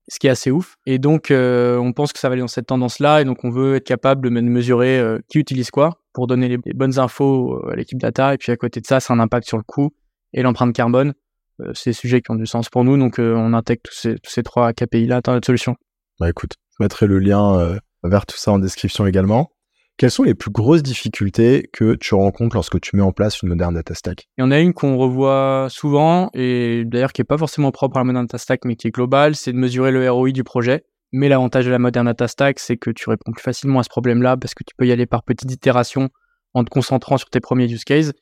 Ce 0.08 0.18
qui 0.18 0.28
est 0.28 0.30
assez 0.30 0.50
ouf. 0.50 0.76
Et 0.86 0.98
donc, 0.98 1.30
euh, 1.30 1.76
on 1.78 1.92
pense 1.92 2.12
que 2.12 2.18
ça 2.18 2.28
va 2.28 2.32
aller 2.34 2.40
dans 2.40 2.48
cette 2.48 2.66
tendance-là. 2.66 3.20
Et 3.22 3.24
donc, 3.24 3.44
on 3.44 3.50
veut 3.50 3.76
être 3.76 3.86
capable 3.86 4.24
de 4.24 4.30
me- 4.30 4.40
de 4.40 4.46
mesurer 4.48 4.98
euh, 4.98 5.18
qui 5.28 5.38
utilise 5.38 5.70
quoi 5.70 5.98
pour 6.12 6.26
donner 6.28 6.48
les, 6.48 6.58
bonnes 6.74 6.98
infos 6.98 7.54
euh, 7.66 7.72
à 7.72 7.76
l'équipe 7.76 7.98
data. 7.98 8.34
Et 8.34 8.38
puis, 8.38 8.52
à 8.52 8.56
côté 8.56 8.80
de 8.80 8.86
ça, 8.86 9.00
c'est 9.00 9.12
un 9.12 9.18
impact 9.18 9.48
sur 9.48 9.56
le 9.56 9.64
coût 9.64 9.90
et 10.32 10.42
l'empreinte 10.42 10.74
carbone. 10.74 11.14
Euh, 11.60 11.72
c'est 11.74 11.90
des 11.90 11.94
sujets 11.94 12.22
qui 12.22 12.30
ont 12.30 12.36
du 12.36 12.46
sens 12.46 12.68
pour 12.68 12.84
nous. 12.84 12.96
Donc, 12.96 13.16
on 13.18 13.52
intègre 13.52 13.82
tous 13.82 14.16
ces, 14.24 14.42
trois 14.42 14.72
KPI-là 14.72 15.22
dans 15.22 15.32
notre 15.32 15.46
solution. 15.46 15.74
Bah 16.20 16.30
écoute, 16.30 16.52
je 16.78 16.84
mettrai 16.84 17.06
le 17.06 17.18
lien 17.18 17.76
vers 18.02 18.24
tout 18.26 18.36
ça 18.38 18.52
en 18.52 18.58
description 18.58 19.06
également. 19.06 19.50
Quelles 19.98 20.10
sont 20.10 20.24
les 20.24 20.34
plus 20.34 20.50
grosses 20.50 20.82
difficultés 20.82 21.70
que 21.72 21.94
tu 21.94 22.14
rencontres 22.14 22.54
lorsque 22.54 22.78
tu 22.82 22.96
mets 22.96 23.02
en 23.02 23.12
place 23.12 23.40
une 23.40 23.48
moderne 23.48 23.74
data 23.74 23.94
stack? 23.94 24.28
Il 24.36 24.42
y 24.42 24.44
en 24.44 24.50
a 24.50 24.58
une 24.58 24.74
qu'on 24.74 24.98
revoit 24.98 25.68
souvent 25.70 26.28
et 26.34 26.84
d'ailleurs 26.84 27.14
qui 27.14 27.22
est 27.22 27.24
pas 27.24 27.38
forcément 27.38 27.72
propre 27.72 27.96
à 27.96 28.00
la 28.00 28.04
Modern 28.04 28.26
Data 28.26 28.36
Stack 28.36 28.66
mais 28.66 28.76
qui 28.76 28.88
est 28.88 28.90
globale, 28.90 29.34
c'est 29.34 29.52
de 29.52 29.56
mesurer 29.56 29.92
le 29.92 30.10
ROI 30.10 30.32
du 30.32 30.44
projet. 30.44 30.84
Mais 31.12 31.30
l'avantage 31.30 31.64
de 31.64 31.70
la 31.70 31.78
Modern 31.78 32.04
Data 32.04 32.28
Stack, 32.28 32.58
c'est 32.58 32.76
que 32.76 32.90
tu 32.90 33.08
réponds 33.08 33.32
plus 33.32 33.42
facilement 33.42 33.78
à 33.80 33.84
ce 33.84 33.88
problème-là 33.88 34.36
parce 34.36 34.52
que 34.52 34.64
tu 34.64 34.74
peux 34.76 34.86
y 34.86 34.92
aller 34.92 35.06
par 35.06 35.22
petites 35.22 35.50
itérations 35.50 36.10
en 36.52 36.62
te 36.62 36.68
concentrant 36.68 37.16
sur 37.16 37.30
tes 37.30 37.40
premiers 37.40 37.72
use 37.72 37.84
cases. 37.84 38.12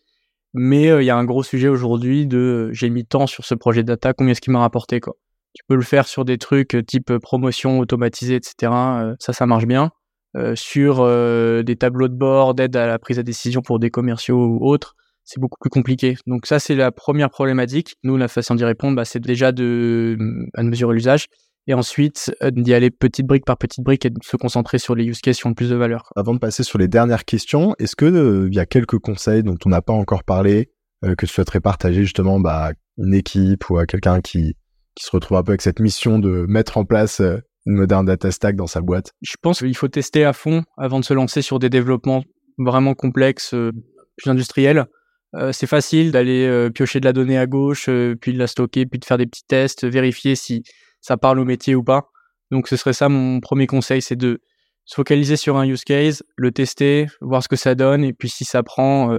Mais 0.52 0.88
euh, 0.88 1.02
il 1.02 1.06
y 1.06 1.10
a 1.10 1.16
un 1.16 1.24
gros 1.24 1.42
sujet 1.42 1.66
aujourd'hui 1.66 2.28
de 2.28 2.38
euh, 2.38 2.72
j'ai 2.72 2.88
mis 2.88 3.04
tant 3.04 3.26
sur 3.26 3.44
ce 3.44 3.56
projet 3.56 3.82
data, 3.82 4.12
combien 4.12 4.30
est-ce 4.30 4.40
qu'il 4.40 4.52
m'a 4.52 4.60
rapporté 4.60 5.00
quoi? 5.00 5.16
Tu 5.54 5.64
peux 5.66 5.74
le 5.74 5.82
faire 5.82 6.06
sur 6.06 6.24
des 6.24 6.38
trucs 6.38 6.76
euh, 6.76 6.84
type 6.84 7.18
promotion 7.18 7.80
automatisée, 7.80 8.36
etc. 8.36 8.70
Ça, 9.18 9.32
ça 9.32 9.46
marche 9.46 9.66
bien. 9.66 9.90
Euh, 10.36 10.56
sur 10.56 10.96
euh, 11.00 11.62
des 11.62 11.76
tableaux 11.76 12.08
de 12.08 12.14
bord 12.14 12.54
d'aide 12.54 12.74
à 12.74 12.88
la 12.88 12.98
prise 12.98 13.18
de 13.18 13.22
décision 13.22 13.62
pour 13.62 13.78
des 13.78 13.90
commerciaux 13.90 14.44
ou 14.44 14.66
autres, 14.66 14.96
c'est 15.22 15.38
beaucoup 15.38 15.58
plus 15.60 15.70
compliqué. 15.70 16.16
Donc 16.26 16.46
ça, 16.46 16.58
c'est 16.58 16.74
la 16.74 16.90
première 16.90 17.30
problématique. 17.30 17.94
Nous, 18.02 18.16
la 18.16 18.26
façon 18.26 18.56
d'y 18.56 18.64
répondre, 18.64 18.96
bah, 18.96 19.04
c'est 19.04 19.20
déjà 19.20 19.52
de, 19.52 20.16
mesurer 20.58 20.94
l'usage 20.94 21.26
et 21.68 21.74
ensuite 21.74 22.34
euh, 22.42 22.50
d'y 22.50 22.74
aller 22.74 22.90
petite 22.90 23.26
brique 23.26 23.44
par 23.44 23.58
petite 23.58 23.84
brique 23.84 24.04
et 24.06 24.10
de 24.10 24.18
se 24.24 24.36
concentrer 24.36 24.78
sur 24.78 24.96
les 24.96 25.04
use 25.04 25.20
cases 25.20 25.38
qui 25.38 25.46
ont 25.46 25.50
le 25.50 25.54
plus 25.54 25.70
de 25.70 25.76
valeur. 25.76 26.10
Avant 26.16 26.34
de 26.34 26.40
passer 26.40 26.64
sur 26.64 26.80
les 26.80 26.88
dernières 26.88 27.24
questions, 27.24 27.76
est-ce 27.78 27.94
que 27.94 28.48
y 28.52 28.58
a 28.58 28.66
quelques 28.66 28.98
conseils 28.98 29.44
dont 29.44 29.56
on 29.64 29.68
n'a 29.68 29.82
pas 29.82 29.92
encore 29.92 30.24
parlé 30.24 30.70
que 31.02 31.26
tu 31.26 31.32
souhaiterais 31.32 31.60
partager 31.60 32.02
justement 32.02 32.40
bah, 32.40 32.70
à 32.70 32.72
une 32.98 33.14
équipe 33.14 33.70
ou 33.70 33.78
à 33.78 33.86
quelqu'un 33.86 34.20
qui, 34.20 34.56
se 34.98 35.10
retrouve 35.10 35.36
un 35.36 35.42
peu 35.42 35.50
avec 35.52 35.62
cette 35.62 35.80
mission 35.80 36.18
de 36.18 36.46
mettre 36.48 36.76
en 36.76 36.84
place 36.84 37.20
une 37.66 37.76
moderne 37.76 38.06
data 38.06 38.30
stack 38.30 38.56
dans 38.56 38.66
sa 38.66 38.80
boîte 38.80 39.12
Je 39.22 39.36
pense 39.40 39.60
qu'il 39.60 39.76
faut 39.76 39.88
tester 39.88 40.24
à 40.24 40.32
fond 40.32 40.64
avant 40.76 41.00
de 41.00 41.04
se 41.04 41.14
lancer 41.14 41.42
sur 41.42 41.58
des 41.58 41.70
développements 41.70 42.24
vraiment 42.58 42.94
complexes, 42.94 43.54
euh, 43.54 43.72
plus 44.16 44.30
industriels. 44.30 44.86
Euh, 45.34 45.52
c'est 45.52 45.66
facile 45.66 46.12
d'aller 46.12 46.46
euh, 46.46 46.70
piocher 46.70 47.00
de 47.00 47.04
la 47.04 47.12
donnée 47.12 47.38
à 47.38 47.46
gauche, 47.46 47.88
euh, 47.88 48.14
puis 48.14 48.32
de 48.32 48.38
la 48.38 48.46
stocker, 48.46 48.86
puis 48.86 49.00
de 49.00 49.04
faire 49.04 49.18
des 49.18 49.26
petits 49.26 49.44
tests, 49.46 49.84
vérifier 49.84 50.36
si 50.36 50.62
ça 51.00 51.16
parle 51.16 51.40
au 51.40 51.44
métier 51.44 51.74
ou 51.74 51.82
pas. 51.82 52.10
Donc 52.50 52.68
ce 52.68 52.76
serait 52.76 52.92
ça 52.92 53.08
mon 53.08 53.40
premier 53.40 53.66
conseil, 53.66 54.00
c'est 54.00 54.16
de 54.16 54.40
se 54.84 54.94
focaliser 54.94 55.36
sur 55.36 55.56
un 55.56 55.66
use 55.66 55.82
case, 55.82 56.22
le 56.36 56.52
tester, 56.52 57.06
voir 57.20 57.42
ce 57.42 57.48
que 57.48 57.56
ça 57.56 57.74
donne, 57.74 58.04
et 58.04 58.12
puis 58.12 58.28
si 58.28 58.44
ça 58.44 58.62
prend, 58.62 59.18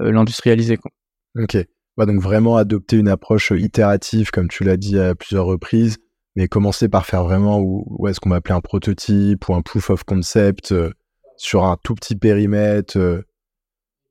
l'industrialiser. 0.00 0.78
Ok. 1.38 1.58
Bah, 1.96 2.06
donc 2.06 2.20
vraiment 2.20 2.56
adopter 2.56 2.96
une 2.96 3.08
approche 3.08 3.52
itérative, 3.54 4.30
comme 4.30 4.48
tu 4.48 4.64
l'as 4.64 4.78
dit 4.78 4.98
à 4.98 5.14
plusieurs 5.14 5.44
reprises, 5.44 5.98
mais 6.36 6.48
commencer 6.48 6.88
par 6.88 7.06
faire 7.06 7.24
vraiment 7.24 7.60
où, 7.60 8.08
est-ce 8.08 8.20
qu'on 8.20 8.30
va 8.30 8.36
appeler 8.36 8.54
un 8.54 8.60
prototype 8.60 9.48
ou 9.48 9.54
un 9.54 9.62
proof 9.62 9.90
of 9.90 10.04
concept 10.04 10.72
euh, 10.72 10.90
sur 11.36 11.64
un 11.64 11.76
tout 11.82 11.94
petit 11.94 12.16
périmètre, 12.16 12.98
euh, 12.98 13.22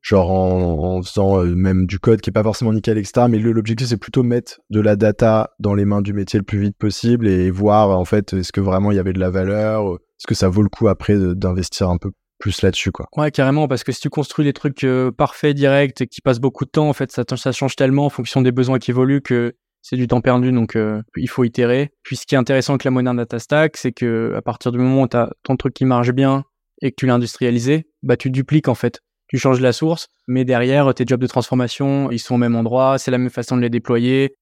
genre 0.02 0.32
en, 0.32 1.02
faisant 1.02 1.44
euh, 1.44 1.56
même 1.56 1.86
du 1.86 2.00
code 2.00 2.22
qui 2.22 2.30
est 2.30 2.34
pas 2.34 2.44
forcément 2.44 2.74
nickel, 2.74 2.98
etc. 2.98 3.28
Mais 3.30 3.40
l'objectif 3.40 3.88
c'est 3.88 3.98
plutôt 3.98 4.24
mettre 4.24 4.60
de 4.70 4.80
la 4.80 4.96
data 4.96 5.52
dans 5.60 5.74
les 5.74 5.86
mains 5.86 6.02
du 6.02 6.14
métier 6.14 6.40
le 6.40 6.46
plus 6.46 6.60
vite 6.60 6.78
possible 6.78 7.28
et 7.28 7.52
voir 7.52 7.90
en 7.98 8.06
fait 8.06 8.34
est-ce 8.34 8.52
que 8.52 8.62
vraiment 8.62 8.92
il 8.92 8.96
y 8.96 9.00
avait 9.00 9.14
de 9.14 9.20
la 9.20 9.30
valeur, 9.30 9.94
est-ce 9.94 10.28
que 10.28 10.36
ça 10.36 10.50
vaut 10.50 10.64
le 10.64 10.70
coup 10.70 10.88
après 10.88 11.18
d'investir 11.36 11.90
un 11.90 11.98
peu 11.98 12.12
plus 12.40 12.62
là-dessus 12.62 12.92
quoi. 12.92 13.08
Ouais, 13.16 13.32
carrément, 13.32 13.70
parce 13.70 13.86
que 13.86 13.94
si 13.94 14.02
tu 14.02 14.10
construis 14.10 14.44
des 14.44 14.52
trucs 14.52 14.86
parfaits, 15.18 15.56
directs, 15.56 16.02
et 16.02 16.08
qui 16.08 16.20
passent 16.20 16.42
beaucoup 16.42 16.66
de 16.66 16.72
temps, 16.72 16.90
en 16.90 16.94
fait, 16.94 17.10
ça 17.10 17.52
change 17.54 17.78
tellement 17.78 18.08
en 18.08 18.10
fonction 18.10 18.42
des 18.42 18.52
besoins 18.52 18.80
qui 18.80 18.92
évoluent 18.92 19.22
que 19.22 19.56
c'est 19.84 19.98
du 19.98 20.08
temps 20.08 20.22
perdu, 20.22 20.52
donc 20.52 20.76
euh, 20.76 21.02
il 21.18 21.30
faut 21.30 21.44
itérer. 21.44 21.92
Puis 22.04 22.16
ce 22.16 22.26
qui 22.26 22.36
est 22.36 22.38
intéressant 22.38 22.74
avec 22.74 22.86
la 22.86 22.92
Modern 22.92 23.18
Data 23.18 23.38
Stack, 23.38 23.78
c'est 23.78 23.92
que 23.92 24.34
à 24.36 24.42
partir 24.42 24.72
du 24.72 24.80
moment 24.80 25.04
où 25.04 25.08
tu 25.08 25.18
as 25.18 25.30
ton 25.44 25.58
truc 25.58 25.74
qui 25.74 25.86
marche 25.86 26.12
bien 26.12 26.46
et 26.82 26.92
que 26.92 26.96
tu 26.98 27.06
l'as 27.06 27.16
industrialisé, 27.16 27.86
bah 28.02 28.16
tu 28.16 28.32
dupliques 28.32 28.70
en 28.70 28.76
fait. 28.76 29.02
Tu 29.28 29.38
changes 29.38 29.60
la 29.60 29.74
source, 29.74 30.08
mais 30.28 30.46
derrière, 30.46 30.94
tes 30.94 31.04
jobs 31.06 31.20
de 31.20 31.28
transformation, 31.28 32.10
ils 32.12 32.20
sont 32.20 32.36
au 32.36 32.38
même 32.38 32.56
endroit, 32.56 32.98
c'est 32.98 33.12
la 33.12 33.18
même 33.18 33.30
façon 33.30 33.58
de 33.58 33.62
les 33.62 33.70
déployer. 33.70 34.36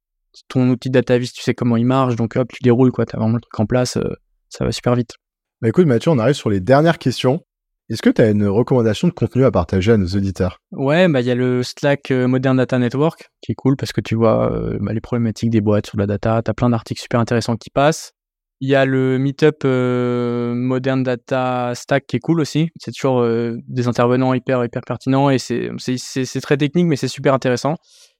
Ton 0.47 0.69
outil 0.69 0.89
de 0.89 0.93
DataVis, 0.93 1.31
tu 1.31 1.41
sais 1.41 1.55
comment 1.55 1.75
il 1.75 1.85
marche, 1.85 2.15
donc 2.15 2.35
hop, 2.35 2.47
tu 2.53 2.63
déroules, 2.63 2.91
quoi. 2.91 3.05
Tu 3.05 3.15
as 3.15 3.19
vraiment 3.19 3.35
le 3.35 3.41
truc 3.41 3.59
en 3.59 3.65
place, 3.65 3.97
euh, 3.97 4.13
ça 4.49 4.63
va 4.63 4.71
super 4.71 4.95
vite. 4.95 5.15
Bah 5.61 5.69
écoute 5.69 5.87
Mathieu, 5.87 6.11
on 6.11 6.19
arrive 6.19 6.35
sur 6.35 6.49
les 6.49 6.59
dernières 6.59 6.99
questions. 6.99 7.43
Est-ce 7.89 8.01
que 8.01 8.09
tu 8.09 8.21
as 8.21 8.29
une 8.29 8.47
recommandation 8.47 9.09
de 9.09 9.13
contenu 9.13 9.43
à 9.43 9.51
partager 9.51 9.91
à 9.91 9.97
nos 9.97 10.07
auditeurs? 10.07 10.59
Ouais, 10.71 11.09
bah 11.09 11.19
il 11.19 11.27
y 11.27 11.31
a 11.31 11.35
le 11.35 11.61
Slack 11.61 12.09
euh, 12.11 12.25
Modern 12.25 12.55
Data 12.55 12.79
Network 12.79 13.29
qui 13.41 13.51
est 13.51 13.55
cool 13.55 13.75
parce 13.75 13.91
que 13.91 13.99
tu 13.99 14.15
vois 14.15 14.49
euh, 14.49 14.77
bah, 14.79 14.93
les 14.93 15.01
problématiques 15.01 15.49
des 15.49 15.59
boîtes 15.59 15.87
sur 15.87 15.97
la 15.97 16.07
data, 16.07 16.41
t'as 16.41 16.53
plein 16.53 16.69
d'articles 16.69 17.01
super 17.01 17.19
intéressants 17.19 17.57
qui 17.57 17.69
passent. 17.69 18.13
Il 18.61 18.69
y 18.69 18.75
a 18.75 18.85
le 18.85 19.17
Meetup 19.17 19.65
euh, 19.65 20.53
Modern 20.53 21.03
Data 21.03 21.73
Stack 21.75 22.05
qui 22.07 22.15
est 22.15 22.19
cool 22.19 22.39
aussi. 22.39 22.69
C'est 22.79 22.93
toujours 22.93 23.27
des 23.67 23.87
intervenants 23.89 24.33
hyper 24.33 24.63
hyper 24.63 24.83
pertinents 24.87 25.29
et 25.29 25.37
c'est 25.37 26.41
très 26.41 26.57
technique 26.57 26.85
mais 26.85 26.95
c'est 26.95 27.09
super 27.09 27.33
intéressant. 27.33 27.75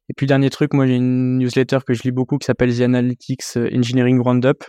Et 0.10 0.14
puis 0.18 0.28
dernier 0.28 0.50
truc, 0.50 0.74
moi 0.74 0.86
j'ai 0.86 0.96
une 0.96 1.38
newsletter 1.38 1.80
que 1.88 1.94
je 1.94 2.04
lis 2.04 2.12
beaucoup 2.12 2.38
qui 2.38 2.46
s'appelle 2.46 2.76
The 2.76 2.82
Analytics 2.82 3.56
Engineering 3.56 4.20
Roundup 4.20 4.64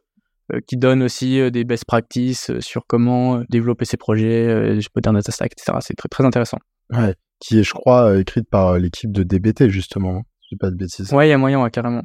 qui 0.67 0.77
donne 0.77 1.03
aussi 1.03 1.41
euh, 1.41 1.51
des 1.51 1.65
best 1.65 1.85
practices 1.85 2.51
euh, 2.51 2.61
sur 2.61 2.83
comment 2.87 3.39
euh, 3.39 3.45
développer 3.49 3.85
ses 3.85 3.97
projets, 3.97 4.47
euh, 4.49 4.81
Modern 4.95 5.17
Data 5.17 5.33
Stack, 5.33 5.53
etc. 5.53 5.79
C'est 5.81 5.95
très 5.95 6.09
très 6.09 6.25
intéressant. 6.25 6.59
Ouais. 6.91 7.15
Qui 7.41 7.59
est, 7.59 7.63
je 7.65 7.73
crois, 7.73 8.11
euh, 8.11 8.21
écrite 8.21 8.49
par 8.49 8.69
euh, 8.69 8.79
l'équipe 8.79 9.11
de 9.11 9.23
DBT, 9.23 9.69
justement. 9.69 10.19
hein. 10.19 10.23
Je 10.51 10.57
pas 10.57 10.71
de 10.71 10.77
bêtises. 10.77 11.13
Ouais, 11.13 11.27
il 11.27 11.31
y 11.31 11.33
a 11.33 11.39
moyen, 11.39 11.63
ouais, 11.63 11.71
carrément. 11.71 12.03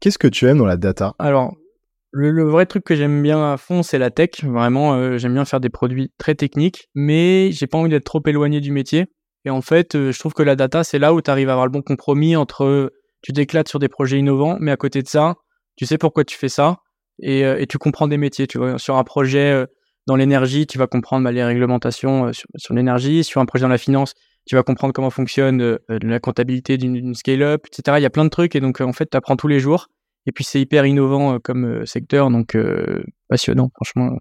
Qu'est-ce 0.00 0.18
que 0.18 0.26
tu 0.28 0.46
aimes 0.46 0.58
dans 0.58 0.64
la 0.66 0.78
data? 0.78 1.14
Alors, 1.18 1.54
le, 2.12 2.30
le 2.30 2.44
vrai 2.44 2.64
truc 2.66 2.82
que 2.84 2.96
j'aime 2.96 3.22
bien 3.22 3.52
à 3.52 3.56
fond, 3.58 3.82
c'est 3.82 3.98
la 3.98 4.10
tech. 4.10 4.42
Vraiment, 4.42 4.94
euh, 4.94 5.18
j'aime 5.18 5.34
bien 5.34 5.44
faire 5.44 5.60
des 5.60 5.68
produits 5.68 6.10
très 6.16 6.34
techniques, 6.34 6.88
mais 6.94 7.52
j'ai 7.52 7.66
pas 7.66 7.76
envie 7.78 7.90
d'être 7.90 8.04
trop 8.04 8.22
éloigné 8.26 8.60
du 8.60 8.72
métier. 8.72 9.06
Et 9.44 9.50
en 9.50 9.60
fait, 9.60 9.94
euh, 9.94 10.12
je 10.12 10.18
trouve 10.18 10.32
que 10.32 10.42
la 10.42 10.56
data, 10.56 10.82
c'est 10.82 10.98
là 10.98 11.12
où 11.14 11.20
tu 11.20 11.30
arrives 11.30 11.50
à 11.50 11.52
avoir 11.52 11.66
le 11.66 11.72
bon 11.72 11.82
compromis 11.82 12.36
entre 12.36 12.64
euh, 12.64 12.90
tu 13.22 13.32
t'éclates 13.34 13.68
sur 13.68 13.78
des 13.78 13.88
projets 13.88 14.18
innovants, 14.18 14.56
mais 14.60 14.70
à 14.70 14.76
côté 14.76 15.02
de 15.02 15.08
ça, 15.08 15.34
tu 15.76 15.84
sais 15.84 15.98
pourquoi 15.98 16.24
tu 16.24 16.36
fais 16.38 16.48
ça 16.48 16.78
et, 17.22 17.44
euh, 17.44 17.60
et 17.60 17.66
tu 17.66 17.78
comprends 17.78 18.08
des 18.08 18.18
métiers. 18.18 18.46
Tu 18.46 18.58
vois, 18.58 18.78
sur 18.78 18.96
un 18.96 19.04
projet 19.04 19.52
euh, 19.52 19.66
dans 20.06 20.16
l'énergie, 20.16 20.66
tu 20.66 20.78
vas 20.78 20.86
comprendre 20.86 21.24
bah, 21.24 21.32
les 21.32 21.44
réglementations 21.44 22.26
euh, 22.26 22.32
sur, 22.32 22.48
sur 22.56 22.74
l'énergie. 22.74 23.24
Sur 23.24 23.40
un 23.40 23.46
projet 23.46 23.62
dans 23.62 23.68
la 23.68 23.78
finance, 23.78 24.14
tu 24.46 24.54
vas 24.56 24.62
comprendre 24.62 24.92
comment 24.92 25.10
fonctionne 25.10 25.60
euh, 25.60 25.78
la 25.88 26.20
comptabilité 26.20 26.78
d'une 26.78 27.14
scale-up, 27.14 27.66
etc. 27.66 27.98
Il 27.98 28.02
y 28.02 28.06
a 28.06 28.10
plein 28.10 28.24
de 28.24 28.30
trucs 28.30 28.56
et 28.56 28.60
donc 28.60 28.80
en 28.80 28.92
fait, 28.92 29.08
tu 29.10 29.16
apprends 29.16 29.36
tous 29.36 29.48
les 29.48 29.60
jours. 29.60 29.88
Et 30.26 30.32
puis 30.32 30.44
c'est 30.44 30.60
hyper 30.60 30.86
innovant 30.86 31.34
euh, 31.34 31.38
comme 31.38 31.86
secteur, 31.86 32.30
donc 32.30 32.54
euh, 32.54 33.02
passionnant, 33.28 33.70
franchement, 33.74 34.18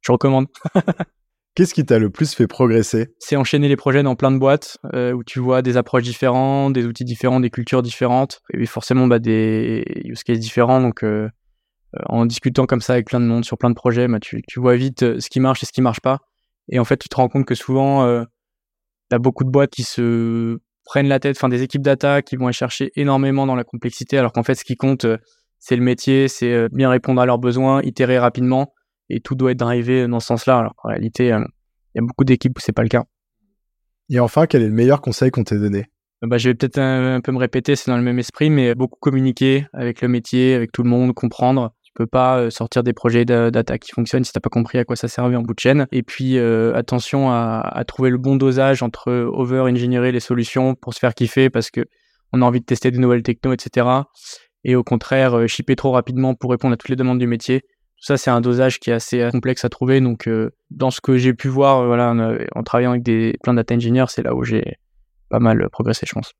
je 0.00 0.12
recommande. 0.12 0.46
Qu'est-ce 1.54 1.74
qui 1.74 1.84
t'a 1.84 1.98
le 1.98 2.08
plus 2.08 2.32
fait 2.34 2.46
progresser? 2.46 3.08
C'est 3.18 3.36
enchaîner 3.36 3.68
les 3.68 3.76
projets 3.76 4.02
dans 4.02 4.16
plein 4.16 4.30
de 4.30 4.38
boîtes 4.38 4.78
euh, 4.94 5.12
où 5.12 5.22
tu 5.22 5.38
vois 5.38 5.60
des 5.60 5.76
approches 5.76 6.04
différentes, 6.04 6.72
des 6.72 6.86
outils 6.86 7.04
différents, 7.04 7.40
des 7.40 7.50
cultures 7.50 7.82
différentes 7.82 8.40
et 8.54 8.64
forcément 8.64 9.06
bah, 9.06 9.18
des 9.18 9.84
use 10.06 10.22
cases 10.22 10.38
différents. 10.38 10.80
Donc 10.80 11.04
euh, 11.04 11.28
en 12.06 12.26
discutant 12.26 12.66
comme 12.66 12.80
ça 12.80 12.94
avec 12.94 13.06
plein 13.06 13.20
de 13.20 13.26
monde 13.26 13.44
sur 13.44 13.58
plein 13.58 13.70
de 13.70 13.74
projets, 13.74 14.08
bah, 14.08 14.20
tu, 14.20 14.42
tu 14.48 14.60
vois 14.60 14.76
vite 14.76 15.20
ce 15.20 15.28
qui 15.28 15.40
marche 15.40 15.62
et 15.62 15.66
ce 15.66 15.72
qui 15.72 15.82
marche 15.82 16.00
pas. 16.00 16.20
Et 16.68 16.78
en 16.78 16.84
fait, 16.84 16.96
tu 16.96 17.08
te 17.08 17.16
rends 17.16 17.28
compte 17.28 17.44
que 17.44 17.54
souvent, 17.54 18.04
euh, 18.04 18.24
tu 19.10 19.16
as 19.16 19.18
beaucoup 19.18 19.44
de 19.44 19.50
boîtes 19.50 19.70
qui 19.70 19.82
se 19.82 20.58
prennent 20.84 21.08
la 21.08 21.20
tête, 21.20 21.36
enfin 21.36 21.48
des 21.48 21.62
équipes 21.62 21.82
data 21.82 22.22
qui 22.22 22.36
vont 22.36 22.46
aller 22.46 22.52
chercher 22.52 22.90
énormément 22.96 23.46
dans 23.46 23.56
la 23.56 23.64
complexité, 23.64 24.18
alors 24.18 24.32
qu'en 24.32 24.42
fait, 24.42 24.54
ce 24.54 24.64
qui 24.64 24.76
compte, 24.76 25.06
c'est 25.58 25.76
le 25.76 25.82
métier, 25.82 26.28
c'est 26.28 26.68
bien 26.70 26.90
répondre 26.90 27.20
à 27.20 27.26
leurs 27.26 27.38
besoins, 27.38 27.82
itérer 27.82 28.18
rapidement 28.18 28.72
et 29.12 29.20
tout 29.20 29.34
doit 29.34 29.52
être 29.52 29.58
drivé 29.58 30.08
dans 30.08 30.20
ce 30.20 30.28
sens-là. 30.28 30.58
Alors 30.58 30.74
en 30.82 30.88
réalité, 30.88 31.32
euh, 31.32 31.44
il 31.94 31.98
y 31.98 32.02
a 32.02 32.06
beaucoup 32.06 32.24
d'équipes 32.24 32.56
où 32.56 32.60
c'est 32.60 32.72
pas 32.72 32.82
le 32.82 32.88
cas. 32.88 33.04
Et 34.08 34.18
enfin, 34.18 34.46
quel 34.46 34.62
est 34.62 34.66
le 34.66 34.72
meilleur 34.72 35.00
conseil 35.00 35.30
qu'on 35.30 35.44
t'ait 35.44 35.58
donné? 35.58 35.86
Euh, 36.24 36.28
bah, 36.28 36.38
je 36.38 36.48
vais 36.48 36.54
peut-être 36.54 36.78
un, 36.78 37.20
peu 37.20 37.30
me 37.30 37.38
répéter, 37.38 37.76
c'est 37.76 37.90
dans 37.90 37.96
le 37.96 38.02
même 38.02 38.18
esprit, 38.18 38.50
mais 38.50 38.74
beaucoup 38.74 38.98
communiquer 38.98 39.66
avec 39.72 40.00
le 40.00 40.08
métier, 40.08 40.54
avec 40.54 40.72
tout 40.72 40.82
le 40.82 40.88
monde, 40.88 41.12
comprendre. 41.12 41.74
Tu 41.94 42.02
peux 42.02 42.06
pas 42.06 42.38
euh, 42.38 42.50
sortir 42.50 42.82
des 42.82 42.92
projets 42.92 43.24
d'attaque 43.24 43.82
qui 43.82 43.92
fonctionnent 43.92 44.24
si 44.24 44.32
t'as 44.32 44.40
pas 44.40 44.50
compris 44.50 44.78
à 44.78 44.84
quoi 44.84 44.96
ça 44.96 45.08
servait 45.08 45.36
en 45.36 45.42
bout 45.42 45.54
de 45.54 45.60
chaîne. 45.60 45.86
Et 45.92 46.02
puis 46.02 46.38
attention 46.38 47.30
à, 47.30 47.84
trouver 47.86 48.10
le 48.10 48.18
bon 48.18 48.36
dosage 48.36 48.82
entre 48.82 49.12
over-ingénierer 49.12 50.12
les 50.12 50.20
solutions 50.20 50.74
pour 50.74 50.94
se 50.94 50.98
faire 50.98 51.14
kiffer 51.14 51.50
parce 51.50 51.70
que 51.70 51.82
on 52.32 52.40
a 52.40 52.44
envie 52.46 52.60
de 52.60 52.64
tester 52.64 52.90
des 52.90 52.98
nouvelles 52.98 53.22
techno, 53.22 53.52
etc. 53.52 53.86
Et 54.64 54.74
au 54.74 54.82
contraire, 54.82 55.46
shipper 55.48 55.76
trop 55.76 55.92
rapidement 55.92 56.34
pour 56.34 56.50
répondre 56.50 56.72
à 56.72 56.76
toutes 56.76 56.88
les 56.88 56.96
demandes 56.96 57.18
du 57.18 57.26
métier 57.26 57.62
ça, 58.02 58.16
c'est 58.16 58.30
un 58.30 58.40
dosage 58.40 58.80
qui 58.80 58.90
est 58.90 58.94
assez 58.94 59.20
euh, 59.20 59.30
complexe 59.30 59.64
à 59.64 59.68
trouver. 59.68 60.00
Donc, 60.00 60.26
euh, 60.26 60.50
dans 60.70 60.90
ce 60.90 61.00
que 61.00 61.16
j'ai 61.16 61.34
pu 61.34 61.46
voir, 61.46 61.78
euh, 61.78 61.86
voilà, 61.86 62.12
en, 62.54 62.62
travaillant 62.64 62.90
avec 62.90 63.04
des 63.04 63.38
plein 63.44 63.54
data 63.54 63.74
engineers, 63.74 64.06
c'est 64.08 64.22
là 64.22 64.34
où 64.34 64.42
j'ai 64.42 64.76
pas 65.30 65.38
mal 65.38 65.68
progressé, 65.70 66.04
je 66.06 66.12
pense. 66.12 66.34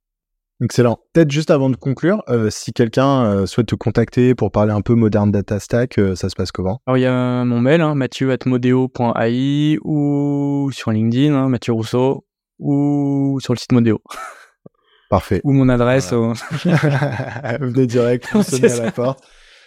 Excellent. 0.60 0.98
Peut-être 1.12 1.30
juste 1.30 1.50
avant 1.50 1.70
de 1.70 1.76
conclure, 1.76 2.22
si 2.50 2.72
quelqu'un 2.72 3.46
souhaite 3.46 3.66
te 3.66 3.74
contacter 3.74 4.34
pour 4.34 4.52
parler 4.52 4.72
un 4.72 4.80
peu 4.80 4.94
moderne 4.94 5.32
data 5.32 5.58
stack, 5.58 5.98
ça 6.14 6.28
se 6.28 6.36
passe 6.36 6.52
comment? 6.52 6.80
Alors 6.86 6.98
il 6.98 7.00
y 7.00 7.06
a 7.06 7.44
mon 7.44 7.60
mail, 7.60 7.80
hein, 7.80 7.94
mathieu@modeo.ai 7.96 9.78
ou 9.82 10.70
sur 10.72 10.92
LinkedIn, 10.92 11.34
hein, 11.34 11.48
Mathieu 11.48 11.72
Rousseau, 11.72 12.24
ou 12.62 13.38
sur 13.40 13.52
le 13.52 13.58
site 13.58 13.72
Modeo. 13.72 14.00
Parfait. 15.10 15.40
Ou 15.44 15.52
mon 15.52 15.68
adresse. 15.68 16.12
Venez 17.60 17.86
direct, 17.86 18.26
sonnez 18.42 18.72
à 18.72 18.84
la 18.84 18.92
porte. 18.92 19.22